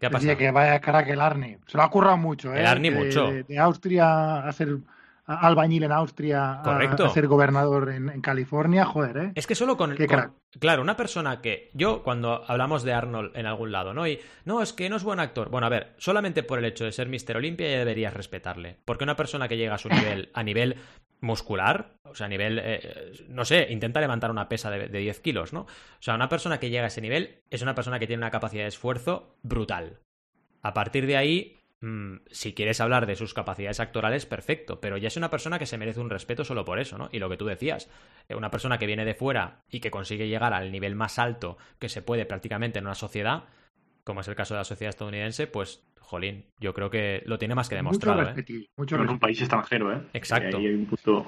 [0.00, 0.38] ¿Qué ha Decía pasado?
[0.38, 1.58] que vaya cara que el Arne.
[1.66, 2.60] Se lo ha currado mucho, ¿eh?
[2.60, 3.30] El Arne mucho.
[3.30, 4.80] De, de Austria a ser a-
[5.26, 7.06] albañil en Austria Correcto.
[7.06, 9.32] a, ser gobernador en, en California, joder, ¿eh?
[9.34, 10.34] Es que solo con, Qué con-.
[10.58, 11.70] Claro, una persona que.
[11.74, 14.06] Yo, cuando hablamos de Arnold en algún lado, ¿no?
[14.06, 14.20] Y.
[14.44, 15.50] No, es que no es buen actor.
[15.50, 18.78] Bueno, a ver, solamente por el hecho de ser Mister Olimpia ya deberías respetarle.
[18.84, 20.76] Porque una persona que llega a su nivel, a nivel
[21.20, 22.60] muscular, o sea, a nivel.
[22.62, 25.60] eh, no sé, intenta levantar una pesa de, de 10 kilos, ¿no?
[25.62, 28.30] O sea, una persona que llega a ese nivel es una persona que tiene una
[28.30, 30.00] capacidad de esfuerzo brutal.
[30.62, 31.58] A partir de ahí,
[32.30, 35.78] si quieres hablar de sus capacidades actorales, perfecto, pero ya es una persona que se
[35.78, 37.08] merece un respeto solo por eso, ¿no?
[37.12, 37.90] Y lo que tú decías,
[38.28, 41.58] eh, una persona que viene de fuera y que consigue llegar al nivel más alto
[41.78, 43.44] que se puede prácticamente en una sociedad,
[44.04, 47.54] como es el caso de la sociedad estadounidense, pues, jolín, yo creo que lo tiene
[47.54, 48.68] más que demostrado, mucho ¿eh?
[48.76, 50.00] mucho en un país extranjero, ¿eh?
[50.12, 50.58] Exacto.
[50.58, 51.26] Ahí hay un punto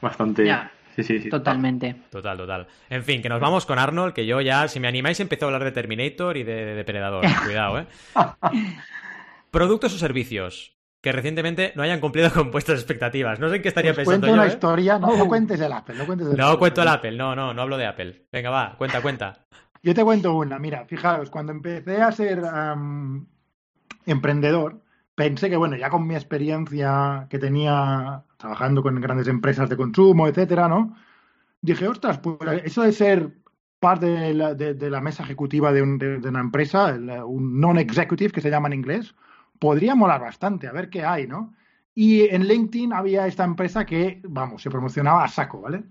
[0.00, 0.44] bastante.
[0.44, 0.70] Ya.
[0.94, 1.28] Sí, sí, sí.
[1.28, 1.94] totalmente.
[2.10, 2.66] Total, total.
[2.88, 5.48] En fin, que nos vamos con Arnold, que yo ya, si me animáis, empiezo a
[5.48, 7.22] hablar de Terminator y de, de Depredador.
[7.44, 7.86] Cuidado, ¿eh?
[9.56, 13.40] Productos o servicios que recientemente no hayan cumplido con vuestras expectativas.
[13.40, 14.48] No sé en qué estaría Os pensando cuento yo, una ¿eh?
[14.48, 16.58] historia, no, no cuentes el Apple, no cuentes el No Apple.
[16.58, 18.26] cuento el Apple, no, no, no hablo de Apple.
[18.30, 19.46] Venga, va, cuenta, cuenta.
[19.82, 22.42] Yo te cuento una, mira, fijaros, cuando empecé a ser
[24.04, 24.80] emprendedor,
[25.14, 30.28] pensé que, bueno, ya con mi experiencia que tenía trabajando con grandes empresas de consumo,
[30.28, 30.96] etcétera, ¿no?
[31.60, 33.30] Dije, ostras, pues eso de ser
[33.80, 37.08] parte de la, de- de la mesa ejecutiva de, un- de- de una empresa, el-
[37.24, 39.14] un non-executive que se llama en inglés,
[39.58, 41.54] podría molar bastante, a ver qué hay, ¿no?
[41.94, 45.84] Y en LinkedIn había esta empresa que, vamos, se promocionaba a saco, ¿vale?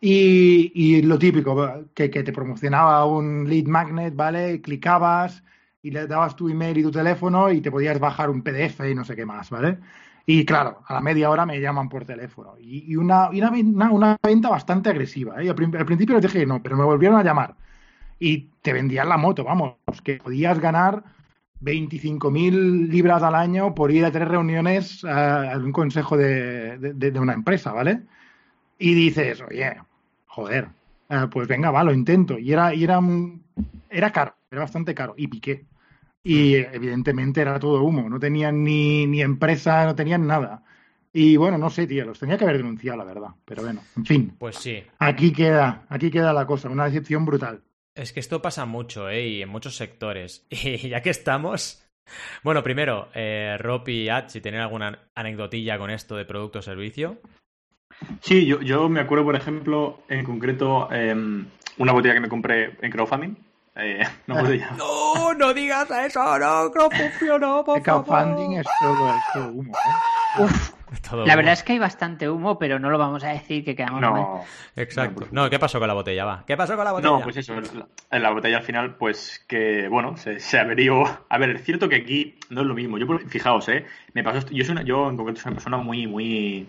[0.00, 4.60] Y, y lo típico, que, que te promocionaba un lead magnet, ¿vale?
[4.60, 5.42] Clicabas
[5.82, 8.94] y le dabas tu email y tu teléfono y te podías bajar un PDF y
[8.94, 9.78] no sé qué más, ¿vale?
[10.26, 12.54] Y claro, a la media hora me llaman por teléfono.
[12.60, 15.42] Y, y una, y una, una- venta bastante agresiva.
[15.42, 15.48] ¿eh?
[15.50, 17.56] Al, al principio les dije no, pero me volvieron a llamar.
[18.18, 21.04] y te vendían la moto, vamos, que podías ganar
[21.60, 27.34] 25.000 libras al año por ir a tres reuniones a, un consejo de, de, una
[27.34, 28.02] empresa, ¿vale?
[28.78, 29.76] Y dices, oye,
[30.26, 30.68] joder,
[31.08, 32.38] eh, pues venga, va, lo intento.
[32.38, 33.00] Y era, y era,
[33.90, 35.66] era caro, era bastante caro, y piqué.
[36.22, 40.62] Y evidentemente era todo humo, no tenían ni, ni empresa, no tenían nada.
[41.12, 43.30] Y bueno, no sé, tío, los tenía que haber denunciado, la verdad.
[43.44, 44.34] Pero bueno, en fin.
[44.38, 44.82] Pues sí.
[44.98, 47.62] Aquí queda, aquí queda la cosa, una decepción brutal.
[47.98, 49.26] Es que esto pasa mucho, ¿eh?
[49.26, 50.46] Y en muchos sectores.
[50.50, 51.84] Y ya que estamos.
[52.42, 56.62] Bueno, primero, eh, Rob y Ad, si tienen alguna anecdotilla con esto de producto o
[56.62, 57.18] servicio.
[58.20, 61.46] Sí, yo, yo me acuerdo, por ejemplo, en concreto, em,
[61.76, 63.36] una botella que me compré en crowdfunding.
[63.76, 64.42] Eh, no,
[64.76, 70.42] no, no digas eso, no, no funcionó, por Crowdfunding es todo esto humo, ¿eh?
[70.42, 70.72] Uf,
[71.12, 74.00] la verdad es que hay bastante humo, pero no lo vamos a decir que quedamos
[74.00, 74.44] no,
[74.76, 75.26] Exacto.
[75.30, 76.24] No, ¿qué pasó con la botella?
[76.24, 76.44] Va.
[76.46, 77.10] ¿Qué pasó con la botella?
[77.10, 81.04] No, pues eso, en la botella al final, pues que, bueno, se, se averió.
[81.28, 82.98] A ver, es cierto que aquí no es lo mismo.
[82.98, 83.86] Yo, fijaos, ¿eh?
[84.14, 86.68] Me pasó Yo, soy una, yo en concreto soy una persona muy, muy.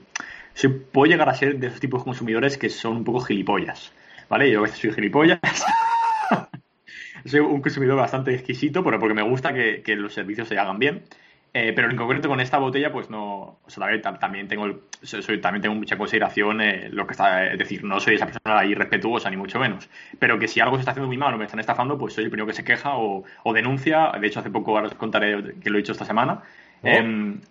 [0.92, 3.94] puedo llegar a ser de esos tipos de consumidores que son un poco gilipollas.
[4.30, 4.52] ¿Vale?
[4.52, 5.40] Yo a veces soy gilipollas.
[7.26, 10.80] soy un consumidor bastante exquisito, pero porque me gusta que, que los servicios se hagan
[10.80, 11.04] bien.
[11.52, 13.60] Eh, pero en concreto con esta botella, pues no.
[13.66, 17.48] O sea, también tengo, soy, también tengo mucha consideración eh, lo que está.
[17.48, 19.90] Es decir, no soy esa persona irrespetuosa, ni mucho menos.
[20.20, 22.26] Pero que si algo se está haciendo muy mal o me están estafando, pues soy
[22.26, 23.24] el primero que se queja o,
[23.54, 24.12] denuncia.
[24.20, 26.44] De hecho, hace poco, ahora os contaré que lo he hecho esta semana.
[26.84, 26.88] Oh.
[26.88, 27.42] Em,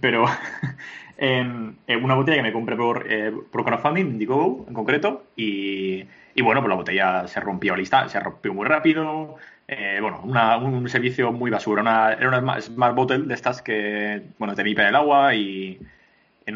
[0.00, 0.24] pero
[1.18, 6.04] em, una botella que me compré por, eh, por crowdfunding, Indiegogo en concreto, y,
[6.34, 9.36] y bueno, pues la botella se rompió lista, se rompió muy rápido.
[9.70, 11.82] Eh, bueno, un servicio muy basura.
[11.82, 15.78] Una, era una Smart Bottle de estas que, bueno, te limpia el agua y...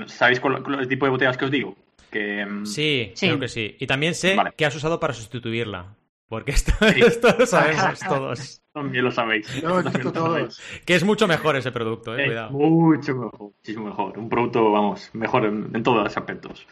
[0.06, 1.76] ¿Sabéis cuál, el tipo de botellas que os digo?
[2.10, 3.76] Que, mm, sí, creo que sí.
[3.78, 5.94] Y también sé que has usado para sustituirla.
[6.32, 8.62] Porque esto, esto lo sabemos todos.
[8.72, 9.46] También lo sabéis.
[10.86, 12.50] Que es mucho mejor ese producto, eh, cuidado.
[12.52, 14.18] Mucho mejor, muchísimo mejor.
[14.18, 16.66] Un producto, vamos, mejor en, todos los aspectos.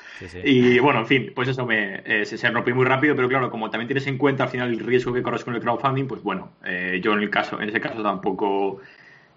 [0.45, 3.69] Y bueno, en fin, pues eso me, eh, se, rompió muy rápido, pero claro, como
[3.69, 6.53] también tienes en cuenta al final el riesgo que corres con el crowdfunding, pues bueno,
[6.65, 8.81] eh, yo en el caso, en ese caso tampoco.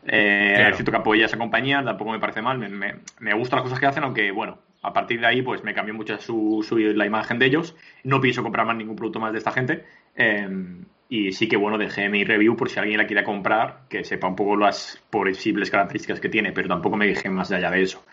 [0.06, 0.76] Eh, claro.
[0.76, 3.64] cierto que apoya a esa compañía, tampoco me parece mal, me, me, me gustan las
[3.64, 7.06] cosas que hacen, aunque bueno, a partir de ahí, pues me cambió mucho su, la
[7.06, 7.76] imagen de ellos.
[8.04, 9.86] No pienso comprar más ningún producto más de esta gente.
[10.16, 14.04] Em, y sí que, bueno, dejé mi review por si alguien la quiere comprar, que
[14.04, 17.82] sepa un poco las posibles características que tiene, pero tampoco me dejé más allá de
[17.82, 18.04] eso.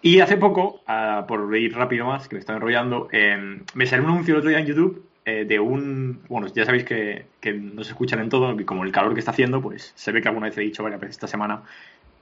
[0.00, 4.04] Y hace poco, ah, por ir rápido más, que me estaba enrollando, em, me salió
[4.04, 6.22] un anuncio el otro día en YouTube eh, de un.
[6.28, 9.20] Bueno, ya sabéis que, que no se escuchan en todo, y como el calor que
[9.20, 11.62] está haciendo, pues se ve que alguna vez he dicho varias veces esta semana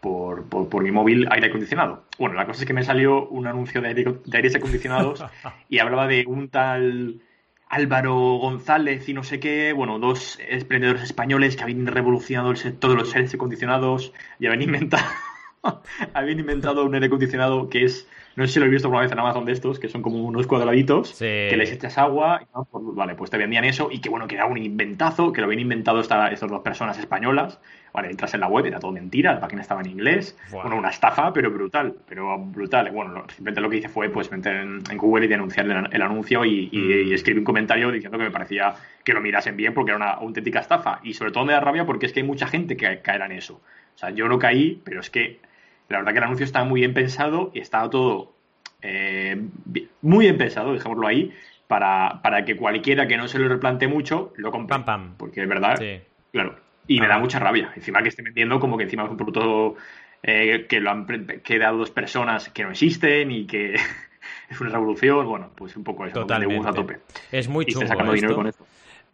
[0.00, 2.04] por, por, mi móvil aire acondicionado.
[2.18, 5.24] Bueno, la cosa es que me salió un anuncio de, aire, aires acondicionados
[5.68, 7.20] y hablaba de un tal
[7.70, 12.90] Álvaro González y no sé qué, bueno, dos emprendedores españoles que habían revolucionado el sector
[12.90, 15.04] de los aires acondicionados y habían inventado,
[16.14, 19.12] habían inventado un aire acondicionado que es no sé si lo he visto alguna vez
[19.12, 22.84] en Amazon de estos, que son como unos cuadraditos, que les echas agua, y, pues,
[22.94, 25.60] vale, pues te vendían eso, y que bueno, que era un inventazo, que lo habían
[25.60, 27.60] inventado estas dos personas españolas.
[27.92, 30.38] Vale, entras en la web, era todo mentira, la página estaba en inglés.
[30.52, 32.90] Bueno, una estafa, pero brutal, pero brutal.
[32.90, 36.68] Bueno, simplemente lo que hice fue pues meter en, Google y denunciar el, anuncio y,
[36.70, 37.12] y, mm.
[37.14, 38.74] escribir un comentario diciendo que me parecía
[39.04, 41.00] que lo mirasen bien porque era una auténtica estafa.
[41.02, 43.32] Y sobre todo me da rabia porque es que hay mucha gente que caerá en
[43.32, 43.60] eso.
[43.94, 45.40] O sea, yo no caí, pero es que
[45.88, 48.32] la verdad que el anuncio estaba muy bien pensado y estaba todo
[48.82, 49.42] eh,
[50.02, 51.32] muy bien pensado, dejémoslo ahí,
[51.66, 54.76] para, para, que cualquiera que no se lo replante mucho lo compre.
[55.16, 55.80] Porque es verdad,
[56.32, 56.69] claro.
[56.90, 57.72] Y me da mucha rabia.
[57.76, 59.76] Encima que esté vendiendo como que encima es un producto
[60.24, 61.06] eh, que lo han
[61.44, 63.74] quedado dos personas que no existen y que
[64.50, 65.24] es una revolución.
[65.24, 66.14] Bueno, pues un poco eso.
[66.14, 66.68] Totalmente.
[66.68, 66.98] a tope.
[67.30, 68.66] Es muy chungo esto.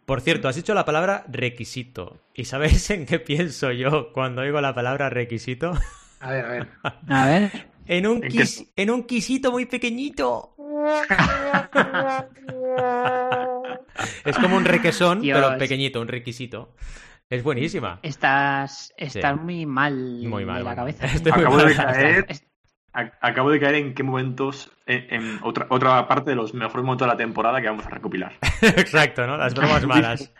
[0.07, 2.17] Por cierto, has dicho la palabra requisito.
[2.33, 5.73] ¿Y sabéis en qué pienso yo cuando oigo la palabra requisito?
[6.19, 6.67] A ver, a ver.
[7.09, 7.67] A ver.
[7.85, 8.23] En un,
[8.75, 10.55] ¿En, un quisito muy pequeñito.
[14.25, 16.73] es como un requesón, pero pequeñito, un requisito.
[17.29, 17.99] Es buenísima.
[18.03, 21.07] Estás, estás muy mal muy mal, de la cabeza.
[21.31, 22.25] Acabo de caer.
[22.93, 27.13] Acabo de caer en qué momentos, en, otra, otra parte de los mejores momentos de
[27.13, 28.33] la temporada que vamos a recopilar.
[28.61, 29.37] Exacto, ¿no?
[29.37, 30.33] Las bromas malas.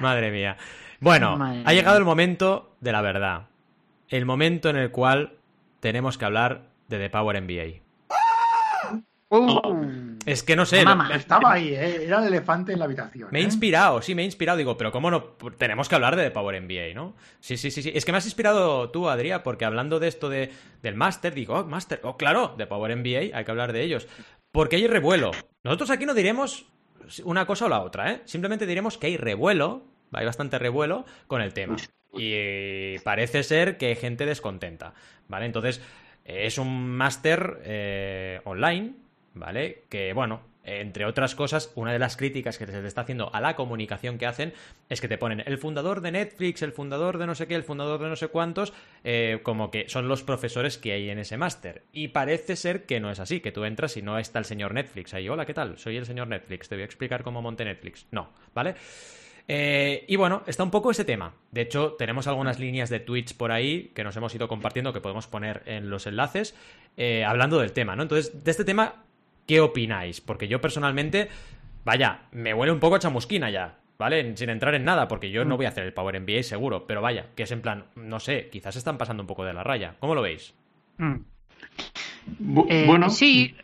[0.00, 0.56] Madre mía.
[1.00, 3.50] Bueno, ha llegado el momento de la verdad
[4.10, 5.34] el momento en el cual
[5.78, 7.80] tenemos que hablar de The Power NBA.
[9.30, 9.99] Uh.
[10.26, 10.84] Es que no sé.
[11.14, 12.04] Estaba ahí, ¿eh?
[12.04, 13.28] era el elefante en la habitación.
[13.32, 13.46] Me he ¿eh?
[13.46, 14.58] inspirado, sí, me he inspirado.
[14.58, 15.22] Digo, pero ¿cómo no?
[15.56, 17.16] Tenemos que hablar de The Power NBA, ¿no?
[17.40, 17.92] Sí, sí, sí, sí.
[17.94, 20.52] Es que me has inspirado tú, Adrián, porque hablando de esto de,
[20.82, 24.08] del Master, digo, oh, Master, oh, claro, de Power NBA, hay que hablar de ellos.
[24.52, 25.30] Porque hay revuelo.
[25.62, 26.66] Nosotros aquí no diremos
[27.24, 28.22] una cosa o la otra, ¿eh?
[28.24, 31.76] Simplemente diremos que hay revuelo, hay bastante revuelo con el tema.
[32.12, 34.94] Y parece ser que hay gente descontenta,
[35.28, 35.46] ¿vale?
[35.46, 35.80] Entonces,
[36.24, 38.94] es un máster eh, online,
[39.34, 39.84] ¿vale?
[39.88, 43.56] Que, bueno, entre otras cosas, una de las críticas que se está haciendo a la
[43.56, 44.52] comunicación que hacen
[44.88, 47.64] es que te ponen el fundador de Netflix, el fundador de no sé qué, el
[47.64, 48.72] fundador de no sé cuántos,
[49.02, 51.84] eh, como que son los profesores que hay en ese máster.
[51.92, 54.74] Y parece ser que no es así, que tú entras y no está el señor
[54.74, 55.78] Netflix ahí, hola, ¿qué tal?
[55.78, 58.06] Soy el señor Netflix, te voy a explicar cómo monte Netflix.
[58.10, 58.74] No, ¿vale?
[59.48, 61.34] Eh, y bueno, está un poco ese tema.
[61.50, 65.00] De hecho, tenemos algunas líneas de Twitch por ahí que nos hemos ido compartiendo que
[65.00, 66.54] podemos poner en los enlaces
[66.96, 68.02] eh, hablando del tema, ¿no?
[68.02, 69.06] Entonces, de este tema
[69.50, 70.20] ¿Qué opináis?
[70.20, 71.28] Porque yo personalmente,
[71.84, 74.36] vaya, me huele un poco a chamusquina ya, ¿vale?
[74.36, 77.02] Sin entrar en nada, porque yo no voy a hacer el Power MBA seguro, pero
[77.02, 79.96] vaya, que es en plan, no sé, quizás están pasando un poco de la raya.
[79.98, 80.54] ¿Cómo lo veis?
[80.98, 81.16] Mm.
[82.68, 83.10] Eh, bueno.
[83.10, 83.56] Sí.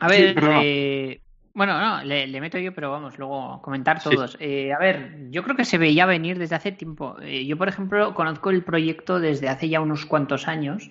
[0.00, 1.20] A ver, eh,
[1.52, 4.36] bueno, no, le, meto yo, pero vamos, luego comentar todos.
[4.40, 7.16] Eh, a ver, yo creo que se veía venir desde hace tiempo.
[7.22, 10.90] yo, por ejemplo, conozco el proyecto desde hace ya unos cuantos años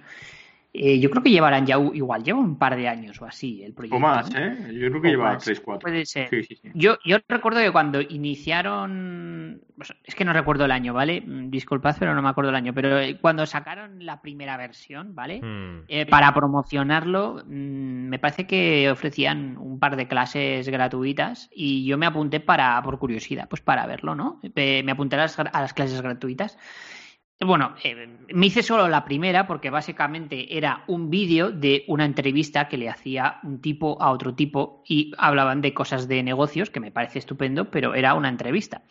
[0.76, 3.74] eh, yo creo que llevarán ya igual, lleva un par de años o así el
[3.74, 3.98] proyecto.
[3.98, 4.72] O más, ¿eh?
[4.74, 5.82] Yo creo que lleva tres, cuatro.
[5.82, 6.30] Puede ser.
[6.74, 11.22] Yo, yo recuerdo que cuando iniciaron, pues, es que no recuerdo el año, ¿vale?
[11.22, 15.14] Mm, disculpad, pero no me acuerdo el año, pero eh, cuando sacaron la primera versión,
[15.14, 15.42] ¿vale?
[15.44, 15.84] Hmm.
[15.88, 22.00] Eh, para promocionarlo, mm, me parece que ofrecían un par de clases gratuitas y yo
[22.00, 24.40] me apunté para, por curiosidad, pues para verlo, ¿no?
[24.56, 25.28] Me apunté a
[25.62, 26.58] las clases gratuitas.
[27.40, 32.70] Bueno, eh, me hice solo la primera porque básicamente era un vídeo de una entrevista
[32.70, 36.80] que le hacía un tipo a otro tipo y hablaban de cosas de negocios, que
[36.80, 38.84] me parece estupendo, pero era una entrevista.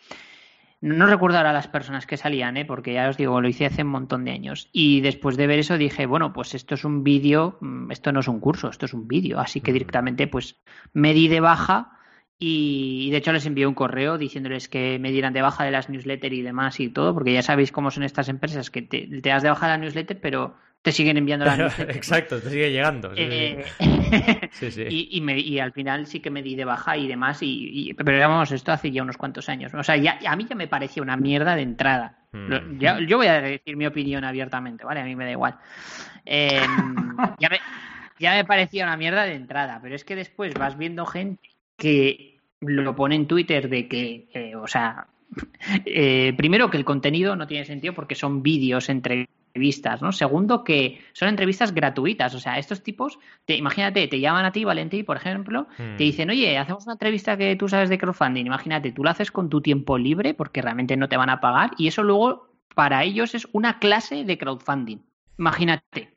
[0.81, 2.65] No recuerdo ahora las personas que salían, ¿eh?
[2.65, 4.67] porque ya os digo, lo hice hace un montón de años.
[4.73, 8.19] Y después de ver eso dije, bueno, pues esto es un vídeo, mm, esto no
[8.19, 9.39] es un curso, esto es un vídeo.
[9.39, 11.91] Así que directamente pues me di de baja
[12.39, 15.89] y de hecho les envié un correo diciéndoles que me dieran de baja de las
[15.89, 19.43] newsletters y demás y todo, porque ya sabéis cómo son estas empresas, que te, das
[19.43, 21.95] de baja de la newsletter, pero te siguen enviando la newsletter.
[21.95, 23.13] Exacto, te sigue llegando.
[23.15, 23.63] Eh,
[24.89, 28.19] y, y, y, al final sí que me di de baja y demás, y, pero
[28.19, 29.73] vamos, esto hace ya unos cuantos años.
[29.73, 32.17] O sea, ya, a mí ya me parecía una mierda de entrada.
[32.33, 32.79] Mm.
[32.79, 34.99] yo voy a decir mi opinión abiertamente, ¿vale?
[34.99, 35.55] A mí me da igual.
[36.25, 37.59] Em, ya, me,
[38.19, 41.52] ya me parecía una mierda de entrada, pero es que después vas viendo gente
[41.83, 45.07] que lo pone en Twitter de que, eh, o sea,
[45.85, 50.13] eh, primero que el contenido no tiene sentido porque son vídeos, entrevistas, ¿no?
[50.13, 54.63] Segundo que son entrevistas gratuitas, o sea, estos tipos, te, imagínate, te llaman a ti,
[54.63, 55.97] Valentín, por ejemplo, te hmm.
[55.97, 59.49] dicen, oye, hacemos una entrevista que tú sabes de crowdfunding, imagínate, tú la haces con
[59.49, 63.35] tu tiempo libre porque realmente no te van a pagar y eso luego para ellos
[63.35, 64.99] es una clase de crowdfunding,
[65.37, 66.13] imagínate.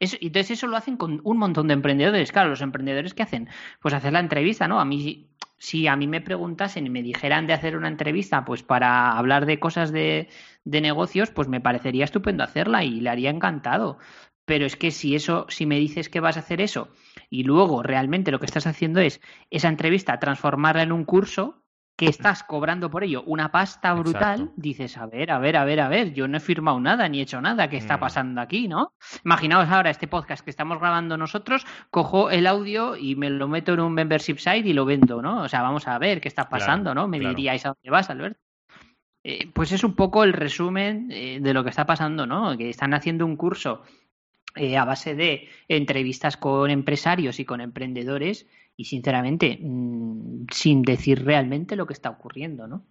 [0.00, 2.32] Eso, entonces eso lo hacen con un montón de emprendedores.
[2.32, 3.48] Claro, los emprendedores que hacen,
[3.80, 4.80] pues hacer la entrevista, ¿no?
[4.80, 5.28] A mí
[5.58, 9.44] si a mí me preguntasen y me dijeran de hacer una entrevista pues para hablar
[9.44, 10.28] de cosas de,
[10.64, 13.98] de, negocios, pues me parecería estupendo hacerla y le haría encantado.
[14.44, 16.88] Pero es que si eso, si me dices que vas a hacer eso
[17.28, 19.20] y luego realmente lo que estás haciendo es
[19.50, 21.62] esa entrevista transformarla en un curso,
[21.98, 25.80] que estás cobrando por ello una pasta brutal, dices, a ver, a ver, a ver,
[25.80, 28.00] a ver, yo no he firmado nada ni he hecho nada, ¿qué está mm.
[28.00, 28.92] pasando aquí, no?
[29.24, 33.74] Imaginaos ahora este podcast que estamos grabando nosotros, cojo el audio y me lo meto
[33.74, 35.42] en un membership site y lo vendo, ¿no?
[35.42, 37.08] O sea, vamos a ver qué está pasando, ¿no?
[37.08, 38.38] Me diríais a dónde vas, Alberto.
[39.24, 42.56] Eh, pues es un poco el resumen eh, de lo que está pasando, ¿no?
[42.56, 43.82] Que están haciendo un curso
[44.54, 48.46] eh, a base de entrevistas con empresarios y con emprendedores
[48.78, 52.84] y sinceramente mm, sin decir realmente lo que está ocurriendo, ¿no?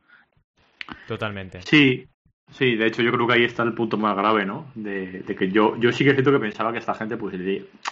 [1.08, 1.62] Totalmente.
[1.62, 2.06] Sí,
[2.52, 4.66] sí, de hecho yo creo que ahí está el punto más grave, ¿no?
[4.76, 7.36] De, que yo, yo sí que siento que pensaba que esta gente, pues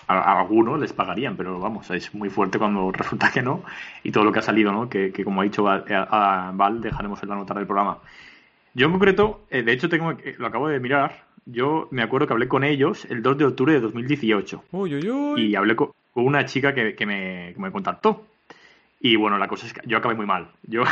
[0.07, 3.63] a, algunos les pagarían, pero vamos, es muy fuerte cuando resulta que no
[4.03, 4.89] y todo lo que ha salido, ¿no?
[4.89, 5.85] Que, como ha dicho Val,
[6.53, 7.99] Val, dejaremos en la nota del programa.
[8.73, 12.33] Yo en concreto, eh, de hecho tengo, lo acabo de mirar, yo me acuerdo que
[12.33, 14.63] hablé con ellos el 2 de octubre de 2018.
[14.71, 15.41] Uy, uy, uy.
[15.45, 18.25] Y hablé con, una chica que, que, me, me, contactó.
[18.99, 20.49] Y bueno, la cosa es que yo acabé muy mal.
[20.63, 20.83] Yo,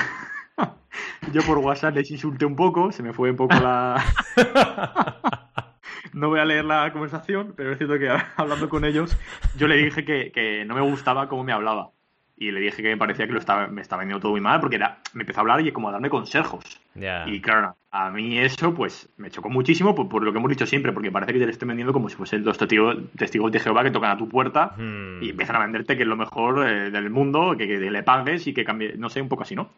[1.31, 4.03] yo por WhatsApp les insulté un poco, se me fue un poco la...
[6.13, 9.17] no voy a leer la conversación, pero es cierto que hablando con ellos,
[9.57, 11.89] yo le dije que, que no me gustaba cómo me hablaba
[12.47, 14.59] y le dije que me parecía que lo estaba, me estaba vendiendo todo muy mal
[14.59, 16.81] porque era, me empezó a hablar y como a darme consejos.
[17.27, 20.91] Y claro, a mí eso pues me chocó muchísimo por, lo que hemos dicho siempre,
[20.91, 23.83] porque parece que te lo estoy vendiendo como si fuesen los testigos, testigos de Jehová
[23.83, 25.23] que tocan a tu puerta hmm.
[25.23, 28.53] y empiezan a venderte que es lo mejor eh, del mundo, que, le pagues y
[28.53, 29.71] que cambie, no sé, un poco así, ¿no?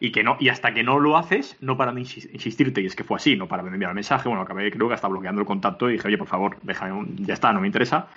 [0.00, 2.96] Y que no, y hasta que no lo haces, no para de insistirte, y es
[2.96, 5.40] que fue así, no para de enviar el mensaje, bueno, acabé creo que hasta bloqueando
[5.40, 8.08] el contacto y dije, oye, por favor, déjame, ya está, no me interesa.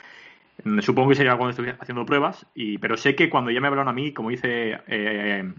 [0.81, 3.89] Supongo que sería cuando estuviera haciendo pruebas, y, pero sé que cuando ya me hablaron
[3.89, 5.53] a mí, como dice eh,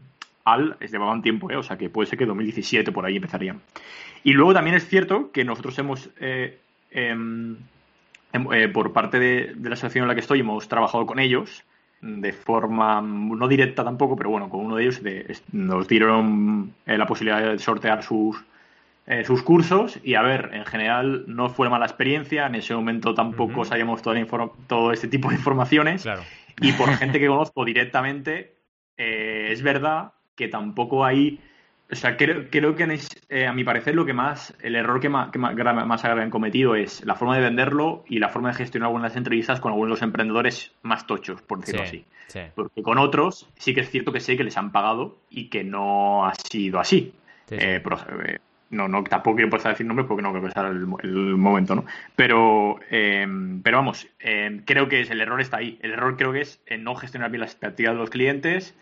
[0.45, 1.57] Al, llevaban tiempo, ¿eh?
[1.57, 3.61] o sea que puede ser que 2017 por ahí empezarían.
[4.25, 6.59] Y luego también es cierto que nosotros hemos, eh,
[6.91, 7.57] em,
[8.33, 11.65] em, eh, por parte de, la asociación en la que estoy, hemos trabajado con ellos
[12.01, 15.03] de forma no directa tampoco, pero bueno, con uno de ellos
[15.51, 18.37] nos dieron la posibilidad de sortear sus,
[19.11, 23.15] eh, sus cursos y a ver, en general no fue mala experiencia, en ese momento
[23.15, 24.15] tampoco sabíamos todo,
[24.67, 26.07] todo, este tipo de informaciones.
[26.61, 28.59] Y por gente que conozco directamente,
[28.99, 31.41] eh, es verdad que tampoco hay,
[31.91, 33.01] o sea, creo, creo que
[33.31, 35.55] eh, a mi parecer lo que más, el error que más, que más,
[35.87, 39.59] más han cometido es la forma de venderlo y la forma de gestionar algunas entrevistas
[39.59, 42.05] con algunos de los emprendedores más tochos, por decirlo así.
[42.55, 45.65] Porque con otros sí que es cierto que sé que les han pagado y que
[45.65, 47.15] no ha sido así
[48.71, 51.75] no, no, tampoco quiero empezar a decir nombres porque no creo que sea el, momento,
[51.75, 51.85] ¿no?
[52.17, 55.79] Pero, em, pero vamos, em, creo que es, el error está ahí.
[55.83, 58.77] El error creo que es en no gestionar bien las expectativas de los clientes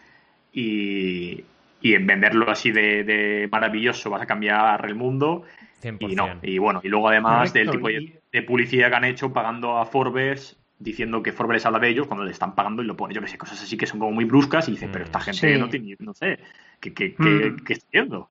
[0.53, 1.45] y,
[1.82, 5.45] en venderlo así de, maravilloso, vas a cambiar el mundo.
[6.01, 6.30] Y no.
[6.43, 10.59] Y bueno, y luego además del tipo de, publicidad que han hecho pagando a Forbes
[10.78, 13.28] diciendo que Forbes habla de ellos cuando le están pagando y lo pone, yo que
[13.28, 15.22] sé, cosas así que son como muy bruscas y dice, pero esta mm.
[15.22, 16.39] gente no tiene, no sé,
[16.80, 17.64] ¿qué, qué, mm.
[17.64, 18.28] qué, está haciendo?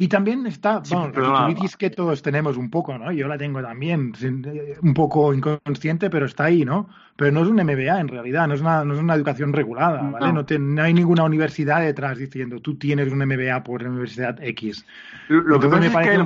[0.00, 3.10] Y también está, bueno, la que todos tenemos un poco, ¿no?
[3.10, 6.88] Yo la tengo también, eh, un poco inconsciente, pero está ahí, ¿no?
[7.16, 10.00] Pero no es un MBA en realidad, no es una, no es una educación regulada,
[10.02, 10.32] ¿vale?
[10.32, 14.86] No, no, hay ninguna universidad detrás diciendo tú tienes un MBA por la Universidad X.
[15.28, 16.24] Lo, que pasa es que a, lo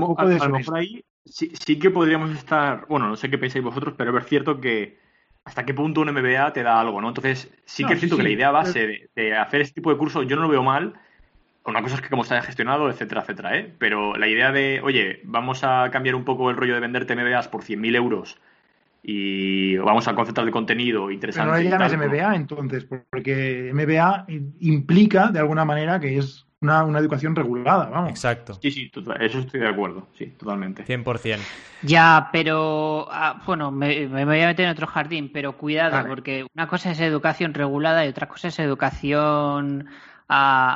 [0.51, 4.27] mejor ahí sí, sí que podríamos estar, bueno, no sé qué pensáis vosotros, pero es
[4.27, 4.99] cierto que
[5.45, 7.09] hasta qué punto un MBA te da algo, ¿no?
[7.09, 9.97] Entonces, sí que es cierto que la idea base de, de, hacer este tipo de
[9.97, 10.93] cursos yo no lo veo mal,
[11.65, 13.73] una cosa es que cómo se haya gestionado, etcétera, etcétera, ¿eh?
[13.79, 17.49] Pero la idea de, oye, vamos a cambiar un poco el rollo de venderte MBAs
[17.49, 18.39] por 100.000 euros
[19.03, 21.51] y vamos a concentrar el contenido interesante.
[21.51, 24.27] Pero no le llamas MBA entonces, porque MBA
[24.61, 28.11] implica de alguna manera que es una, educación regulada, vamos.
[28.11, 28.55] Exacto.
[28.63, 28.91] Sí, sí,
[29.21, 30.85] eso estoy de acuerdo, sí, totalmente.
[30.85, 31.39] 100%.
[31.83, 36.69] Ya, pero, ah, bueno, me, voy a meter en otro jardín, pero cuidado, porque una
[36.69, 39.89] cosa es educación regulada y otra cosa es educación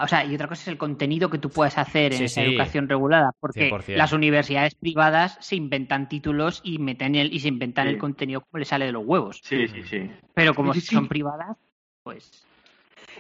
[0.03, 2.89] o sea, y otra cosa es el contenido que tú puedes hacer en esa educación
[2.89, 7.99] regulada, porque las universidades privadas se inventan títulos y meten el, y se inventan el
[7.99, 9.41] contenido como le sale de los huevos.
[9.43, 10.11] Sí, sí, sí.
[10.35, 11.57] Pero como son privadas,
[12.03, 12.47] pues.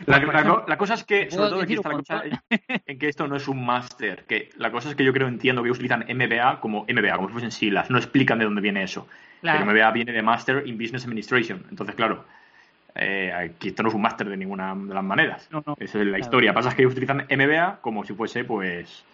[0.04, 2.24] La, cosa es que, sobre todo, aquí está la cosa
[2.86, 4.26] en que esto no es un máster.
[4.26, 7.32] Que la cosa es que yo creo, entiendo que utilizan MBA como MBA, como si
[7.32, 7.90] fuesen siglas.
[7.90, 9.08] No explican de dónde viene eso.
[9.40, 11.64] Pero MBA viene de Master in Business Administration.
[11.70, 12.26] Entonces, claro,
[12.98, 15.48] eh, aquí esto no es un máster de ninguna de las maneras.
[15.78, 16.54] Esa es la historia.
[16.54, 19.04] Pasa es que ellos utilizan MBA como si fuese, pues,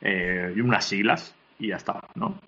[0.00, 2.38] eh, unas siglas y ya está, ¿no?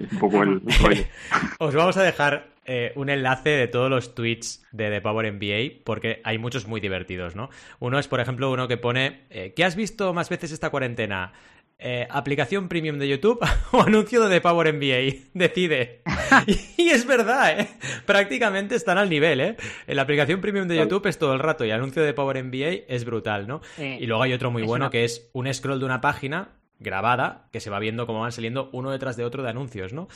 [0.00, 0.62] un poco el,
[1.58, 5.82] Os vamos a dejar eh, un enlace de todos los tweets de The Power MBA,
[5.84, 7.50] porque hay muchos muy divertidos, ¿no?
[7.78, 9.24] Uno es, por ejemplo, uno que pone,
[9.54, 11.32] ¿qué has visto más veces esta cuarentena?
[11.78, 13.38] Eh, aplicación premium de YouTube
[13.72, 15.28] o anuncio de Power MBA.
[15.34, 16.02] Decide.
[16.78, 17.68] y, es verdad, ¿eh?
[18.06, 19.56] Prácticamente están al nivel, ¿eh?
[19.86, 22.84] La aplicación premium de YouTube es todo el rato y el anuncio de Power MBA
[22.88, 23.60] es brutal, ¿no?
[23.78, 27.60] y luego hay otro muy bueno que es un scroll de una página grabada que
[27.60, 30.08] se va viendo cómo van saliendo uno detrás de otro de anuncios, ¿no?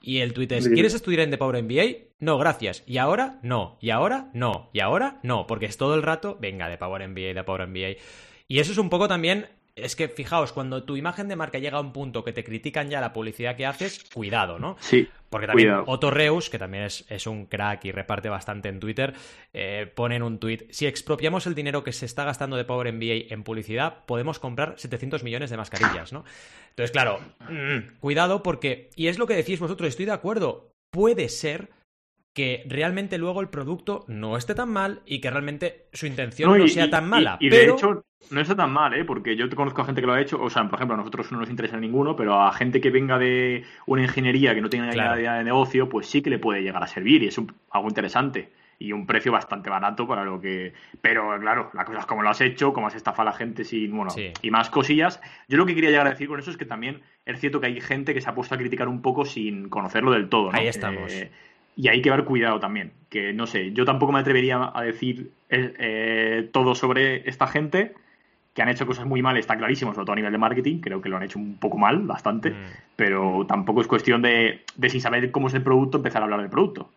[0.00, 2.10] Y el tweet es, ¿quieres estudiar en The Power MBA?
[2.20, 2.84] No, gracias.
[2.86, 3.40] ¿Y ahora?
[3.42, 3.78] No.
[3.80, 4.30] ¿Y ahora?
[4.32, 4.70] No.
[4.72, 5.18] ¿Y ahora?
[5.24, 5.46] No.
[5.48, 7.96] Porque es todo el rato, venga, de Power MBA, de Power MBA.
[8.46, 9.46] Y eso es un poco también
[9.82, 12.90] es que fijaos, cuando tu imagen de marca llega a un punto que te critican
[12.90, 14.76] ya la publicidad que haces, cuidado, ¿no?
[14.80, 15.08] Sí.
[15.30, 19.14] Porque también Otto Reus, que también es, un crack y reparte bastante en Twitter,
[19.52, 22.92] eh, pone en un tweet: Si expropiamos el dinero que se está gastando de Power
[22.92, 26.24] MBA en publicidad, podemos comprar 700 millones de mascarillas, ¿no?
[26.70, 31.28] Entonces, claro, mm, cuidado porque, y es lo que decís vosotros, estoy de acuerdo, puede
[31.28, 31.70] ser
[32.38, 36.68] que realmente luego el producto no esté tan mal y que realmente su intención no,
[36.68, 37.36] sea tan mala.
[37.40, 39.04] Y, de hecho, no está tan mal, ¿eh?
[39.04, 41.32] porque yo conozco a gente que lo ha hecho, o sea, por ejemplo, a nosotros
[41.32, 44.88] no nos interesa ninguno, pero a gente que venga de una ingeniería que no tenga
[44.90, 45.18] claro.
[45.18, 47.40] idea de negocio, pues sí que le puede llegar a servir y es
[47.72, 50.72] algo interesante y un precio bastante barato para lo que.
[51.00, 53.64] Pero claro, la cosa es como lo has hecho, cómo has estafado a la gente
[53.64, 55.20] sin, bueno, y más cosillas.
[55.48, 57.66] Yo lo que quería llegar a decir con eso es que también es cierto que
[57.66, 60.58] hay gente que se ha puesto a criticar un poco sin conocerlo del todo, ¿no?
[60.58, 61.12] Ahí estamos.
[61.12, 61.32] Eh,
[61.78, 65.30] y hay que ver cuidado también, que no sé, yo tampoco me atrevería a decir
[65.48, 67.94] eh, eh, todo sobre esta gente,
[68.52, 71.00] que han hecho cosas muy mal, está clarísimo, sobre todo a nivel de marketing, creo
[71.00, 72.54] que lo han hecho un poco mal, bastante, mm.
[72.96, 76.40] pero tampoco es cuestión de, de, sin saber cómo es el producto, empezar a hablar
[76.40, 76.90] del producto.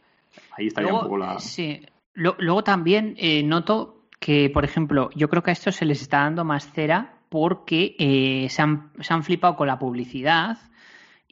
[0.57, 1.37] Ahí estaría un poco la...
[1.37, 6.01] Sí, luego también eh, noto que, por ejemplo, yo creo que a esto se les
[6.01, 10.57] está dando más cera porque se, han, se han flipado con la publicidad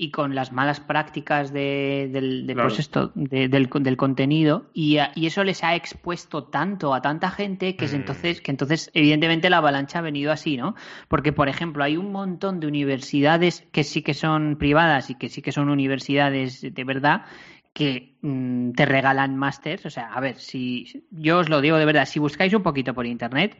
[0.02, 2.70] y con las malas prácticas de, del, de, Claro.
[2.70, 7.02] pues esto, de- del, del contenido y, a- y eso les ha expuesto tanto a
[7.02, 7.96] tanta gente que es Mm.
[7.98, 10.74] entonces que entonces evidentemente la avalancha ha venido así, ¿no?
[11.10, 15.28] Porque por ejemplo hay un montón de universidades que sí que son privadas y que
[15.28, 17.26] sí que son universidades de verdad
[17.74, 21.86] que mm, te regalan másters, o sea, a ver, si yo os lo digo de
[21.86, 23.58] verdad, si buscáis un poquito por internet,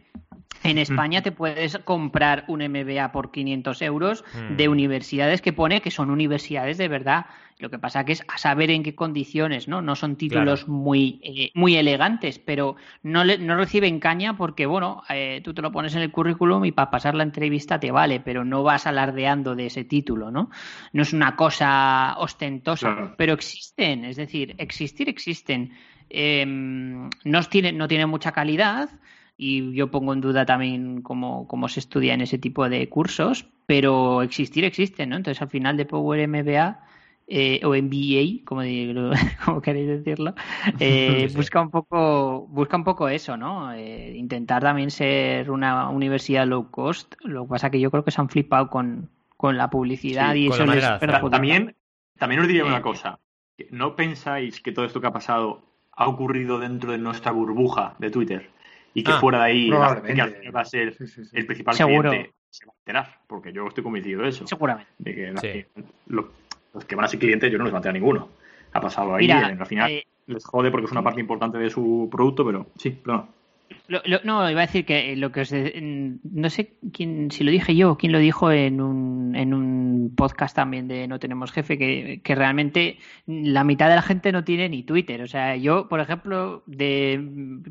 [0.72, 4.56] en España te puedes comprar un MBA por 500 euros Mm.
[4.56, 7.26] de universidades que pone que son universidades de verdad.
[7.58, 9.82] Lo que pasa que es a saber en qué condiciones, ¿no?
[9.82, 15.04] No son títulos muy, eh, muy elegantes, pero no, le- no reciben caña porque, bueno,
[15.10, 18.22] eh, tú te lo pones en el currículum y para pasar la entrevista te vale,
[18.22, 20.50] pero no vas alardeando de ese título, ¿no?
[20.94, 23.16] No es una cosa ostentosa, Claro.
[23.18, 25.74] pero existen, es decir, existir existen.
[26.10, 28.90] Eh, no, tienen, no tienen mucha calidad
[29.40, 33.48] y yo pongo en duda también cómo, cómo se estudia en ese tipo de cursos,
[33.66, 35.16] pero existir existen, ¿no?
[35.18, 36.84] Entonces al final de Power MBA
[37.28, 38.94] eh, o MBA, como, di-
[39.46, 40.34] como queréis decirlo,
[40.80, 43.72] eh, Sí, busca un poco busca un poco eso, ¿no?
[43.74, 47.16] Eh, intentar también ser una universidad low cost.
[47.24, 50.40] Lo que pasa que yo creo que se han flipado con, con la publicidad Sí,
[50.40, 50.84] y eso les.
[51.30, 51.76] También,
[52.18, 53.20] también os diría Eh, una cosa.
[53.58, 55.62] que ¿No pensáis que todo esto que ha pasado
[55.92, 58.50] ha ocurrido dentro de nuestra burbuja de Twitter?
[58.94, 60.16] Y que Ah, fuera de ahí la gente probablemente.
[60.16, 61.32] que al final va a ser Sí, sí, sí.
[61.38, 62.10] el principal Seguro.
[62.10, 63.20] cliente se va a enterar.
[63.28, 64.48] Porque yo estoy convencido de eso.
[64.48, 64.92] Seguramente.
[64.98, 65.48] De que la- Sí.
[65.48, 65.68] que
[66.08, 66.32] lo-
[66.74, 68.30] los que van a ser clientes yo no les va a ninguno.
[68.74, 69.26] Ha pasado ahí.
[69.28, 72.46] Mira, eh, al final eh, les jode porque es una parte importante de su producto,
[72.46, 73.28] pero sí, claro.
[73.88, 77.44] Lo- lo- no, iba a decir que lo que os de- no sé quién, si
[77.44, 81.20] lo dije yo o quién lo dijo en un, en un podcast también de No
[81.20, 85.22] Tenemos Jefe, que, que realmente la mitad de la gente no tiene ni Twitter.
[85.22, 87.20] O sea, yo, por ejemplo, de,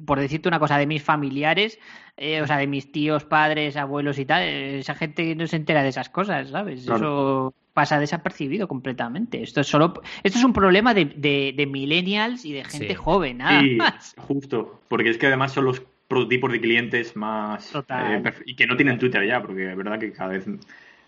[0.06, 1.78] por decirte una cosa, de mis familiares,
[2.16, 5.56] eh, o sea, de mis tíos, padres, abuelos y tal, eh, esa gente no se
[5.56, 6.84] entera de esas cosas, ¿sabes?
[6.84, 6.98] Claro.
[6.98, 9.40] Eso pasa desapercibido completamente.
[9.40, 12.94] Esto es solo, esto es un problema de, de, de millennials y de gente Sí.
[12.96, 14.14] joven, nada Sí, más.
[14.18, 14.80] justo.
[14.88, 17.70] Porque es que además son los prototipos de clientes más.
[17.70, 18.26] Total.
[18.26, 20.44] eh, y que no tienen Twitter ya, porque es verdad que cada vez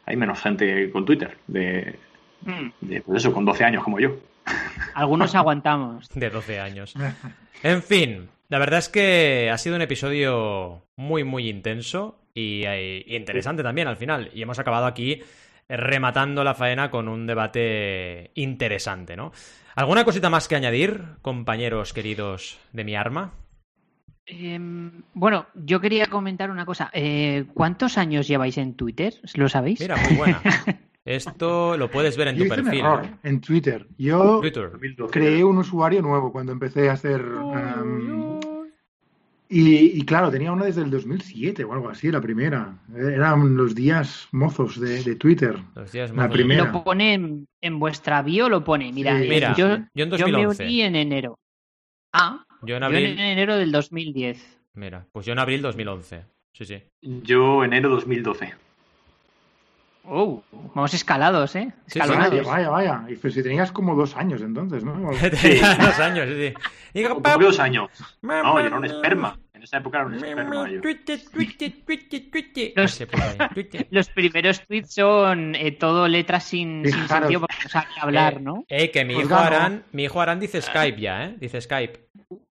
[0.07, 1.37] hay menos gente con Twitter.
[1.49, 1.97] De,
[2.43, 2.71] Mm.
[2.81, 4.17] de pues eso, con 12 años como yo.
[4.95, 6.09] Algunos aguantamos.
[6.15, 6.95] de 12 años.
[7.65, 13.05] En fin, la verdad es que ha sido un episodio muy, muy intenso y, eh,
[13.07, 14.31] y interesante también al final.
[14.35, 15.21] Y hemos acabado aquí
[15.77, 19.33] rematando la faena con un debate interesante, ¿no?
[19.77, 23.33] ¿Alguna cosita más que añadir, compañeros queridos de mi arma?
[24.27, 26.91] Em, bueno, yo quería comentar una cosa.
[26.93, 29.15] Eh, ¿Cuántos años lleváis en Twitter?
[29.35, 29.81] ¿Lo sabéis?
[29.81, 30.41] Mira, muy buena.
[31.05, 32.81] Esto lo puedes ver en Yo tu hice un perfil.
[32.81, 33.15] error ¿eh?
[33.23, 33.87] en Twitter.
[33.97, 34.71] Yo Twitter.
[34.73, 35.13] 2012.
[35.13, 37.23] creé un usuario nuevo cuando empecé a hacer...
[37.25, 38.40] um,
[39.51, 42.79] y, y claro, tenía uno desde el 2007 o algo así, la primera.
[42.97, 45.57] Eran los días mozos de, de Twitter.
[45.75, 46.33] Los días La mozos.
[46.33, 46.65] primera.
[46.73, 48.93] Lo pone en, en vuestra bio, lo pone.
[48.93, 50.65] Mira, Sí, eh, Mira, yo, yo en yo me 2011.
[50.65, 51.39] uní en enero.
[52.13, 53.05] Ah, Yo en yo abril.
[53.07, 54.59] en enero del 2010.
[54.75, 56.25] Mira, pues yo en abril 2011.
[56.53, 56.83] Sí, sí.
[57.03, 58.55] Yo enero 2012.
[60.05, 60.43] Oh,
[60.75, 61.73] vamos escalados, ¿eh?
[61.87, 61.99] Sí.
[61.99, 62.47] Escalonados.
[62.47, 63.13] Vaya, vaya, vaya.
[63.13, 64.93] Y pues si tenías como dos años entonces, ¿no?
[65.01, 66.55] Dos años, sí, sí.
[66.95, 67.91] Y digo, ¿Cómo que dos años?
[68.23, 69.39] No, yo era un esperma.
[69.61, 70.43] En esa época era un esperma.
[72.77, 73.87] Los- Ese por ahí, Twitter.
[73.91, 78.41] Los primeros tweets son eh, todo letras sin, sin sentido porque no saben hablar, Eh,
[78.41, 78.65] ¿no?
[78.69, 79.35] Eh, que mi Pues hijo.
[79.37, 81.37] Arán, mi hijo Arán dice Skype ya, ¿eh?
[81.39, 82.09] Dice Skype.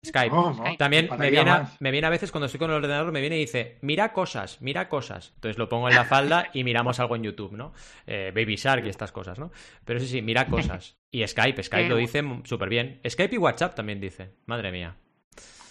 [0.07, 0.30] Skype.
[0.34, 3.20] No, También me viene, a, me viene a veces cuando estoy con el ordenador, me
[3.20, 5.32] viene y dice, mira cosas, mira cosas.
[5.36, 7.72] Entonces lo pongo en la falda y miramos algo en YouTube, ¿no?
[8.07, 9.50] Eh, Baby Shark y estas cosas, ¿no?
[9.84, 10.96] Pero sí, sí, mira cosas.
[11.11, 13.00] Y Skype, Skype lo dice súper bien.
[13.09, 14.30] Skype y WhatsApp también dice.
[14.46, 14.94] Madre mía.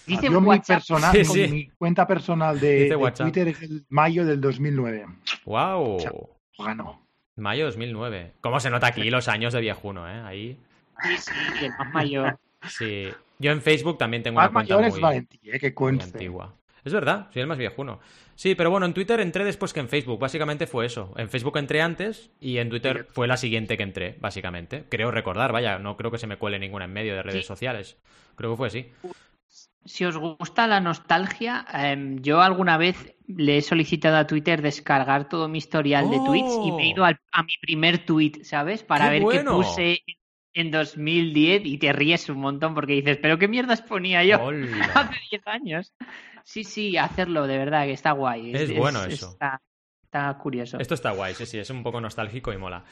[0.06, 1.48] Dice Yo mi, personal, Sí, con sí.
[1.48, 2.94] mi cuenta personal de.
[3.16, 5.06] Twitter es el mayo del 2009.
[5.44, 5.98] ¡Wow!
[6.58, 7.06] Ganó.
[7.36, 8.34] Mayo 2009.
[8.40, 10.20] ¿Cómo se nota aquí los años de viejuno, eh?
[10.24, 10.60] Ahí.
[11.02, 12.38] Sí, sí, el más mayor.
[12.68, 13.08] Sí.
[13.38, 15.00] Yo en Facebook también tengo Más una cuenta mayor es muy...
[15.02, 16.54] Valentí, eh, que muy antigua.
[16.84, 17.98] Es verdad, soy el más viejuno.
[18.34, 20.20] Sí, pero bueno, en Twitter entré después que en Facebook.
[20.20, 21.12] Básicamente fue eso.
[21.16, 24.84] En Facebook entré antes y en Twitter fue la siguiente que entré, básicamente.
[24.90, 27.48] Creo recordar, vaya, no creo que se me cuele ninguna en medio de redes Sí.
[27.48, 27.96] sociales.
[28.36, 28.92] Creo que fue así.
[29.84, 35.28] Si os gusta la nostalgia, em, yo alguna vez le he solicitado a Twitter descargar
[35.28, 36.24] todo mi historial de ¡Oh!
[36.24, 38.82] tweets y me he ido al- a mi primer tweet, ¿sabes?
[38.82, 39.50] Para ¡Qué ver bueno!
[39.50, 39.98] qué puse
[40.54, 44.66] en 2010 y te ríes un montón porque dices, ¿pero qué mierdas ponía yo ¡Hola!
[44.94, 45.92] hace 10 años?
[46.44, 48.54] Sí, sí, hacerlo, de verdad, que está guay.
[48.54, 49.30] Es bueno eso.
[49.30, 49.60] Está,
[50.02, 50.78] está curioso.
[50.78, 52.84] Esto está guay, sí, sí, es un poco nostálgico y mola.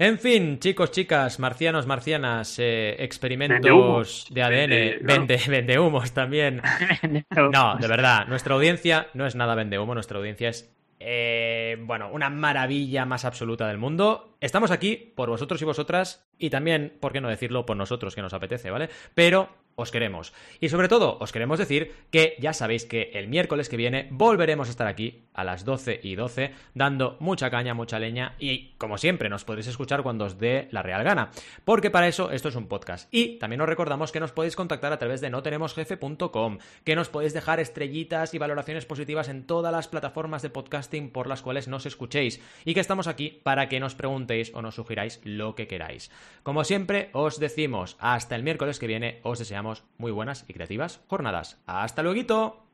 [0.00, 6.62] En fin, chicos, chicas, marcianos, marcianas, eh, experimentos de ADN, Vende- vende, vendehumos también.
[7.52, 12.28] No, de verdad, nuestra audiencia no es nada vendehumo, nuestra audiencia es eh, bueno, una
[12.30, 14.36] maravilla más absoluta del mundo.
[14.40, 17.66] Estamos aquí por vosotros y vosotras y también, ¿por qué no decirlo?
[17.66, 18.88] Por nosotros que nos apetece, ¿vale?
[19.14, 20.32] Pero os queremos.
[20.60, 24.66] Y sobre todo, os queremos decir que ya sabéis que el miércoles que viene volveremos
[24.66, 28.98] a estar aquí a las 12 y 12 dando mucha caña, mucha leña y como
[28.98, 31.30] siempre nos podéis escuchar cuando os dé la real gana.
[31.64, 33.08] Porque para eso esto es un podcast.
[33.12, 37.32] Y también os recordamos que nos podéis contactar a través de notenemosjefe.com, que nos podéis
[37.32, 41.86] dejar estrellitas y valoraciones positivas en todas las plataformas de podcasting por las cuales nos
[41.86, 43.94] escuchéis y que estamos aquí para que nos
[44.28, 46.10] preguntéis o nos sugiráis lo que queráis.
[46.42, 51.00] Como siempre, os decimos hasta el miércoles que viene, os deseamos muy buenas y creativas
[51.08, 51.60] jornadas.
[51.66, 52.68] ¡Hasta luego!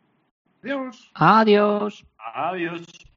[0.63, 1.11] Adiós.
[1.15, 2.05] Adiós.
[2.19, 3.14] Adiós.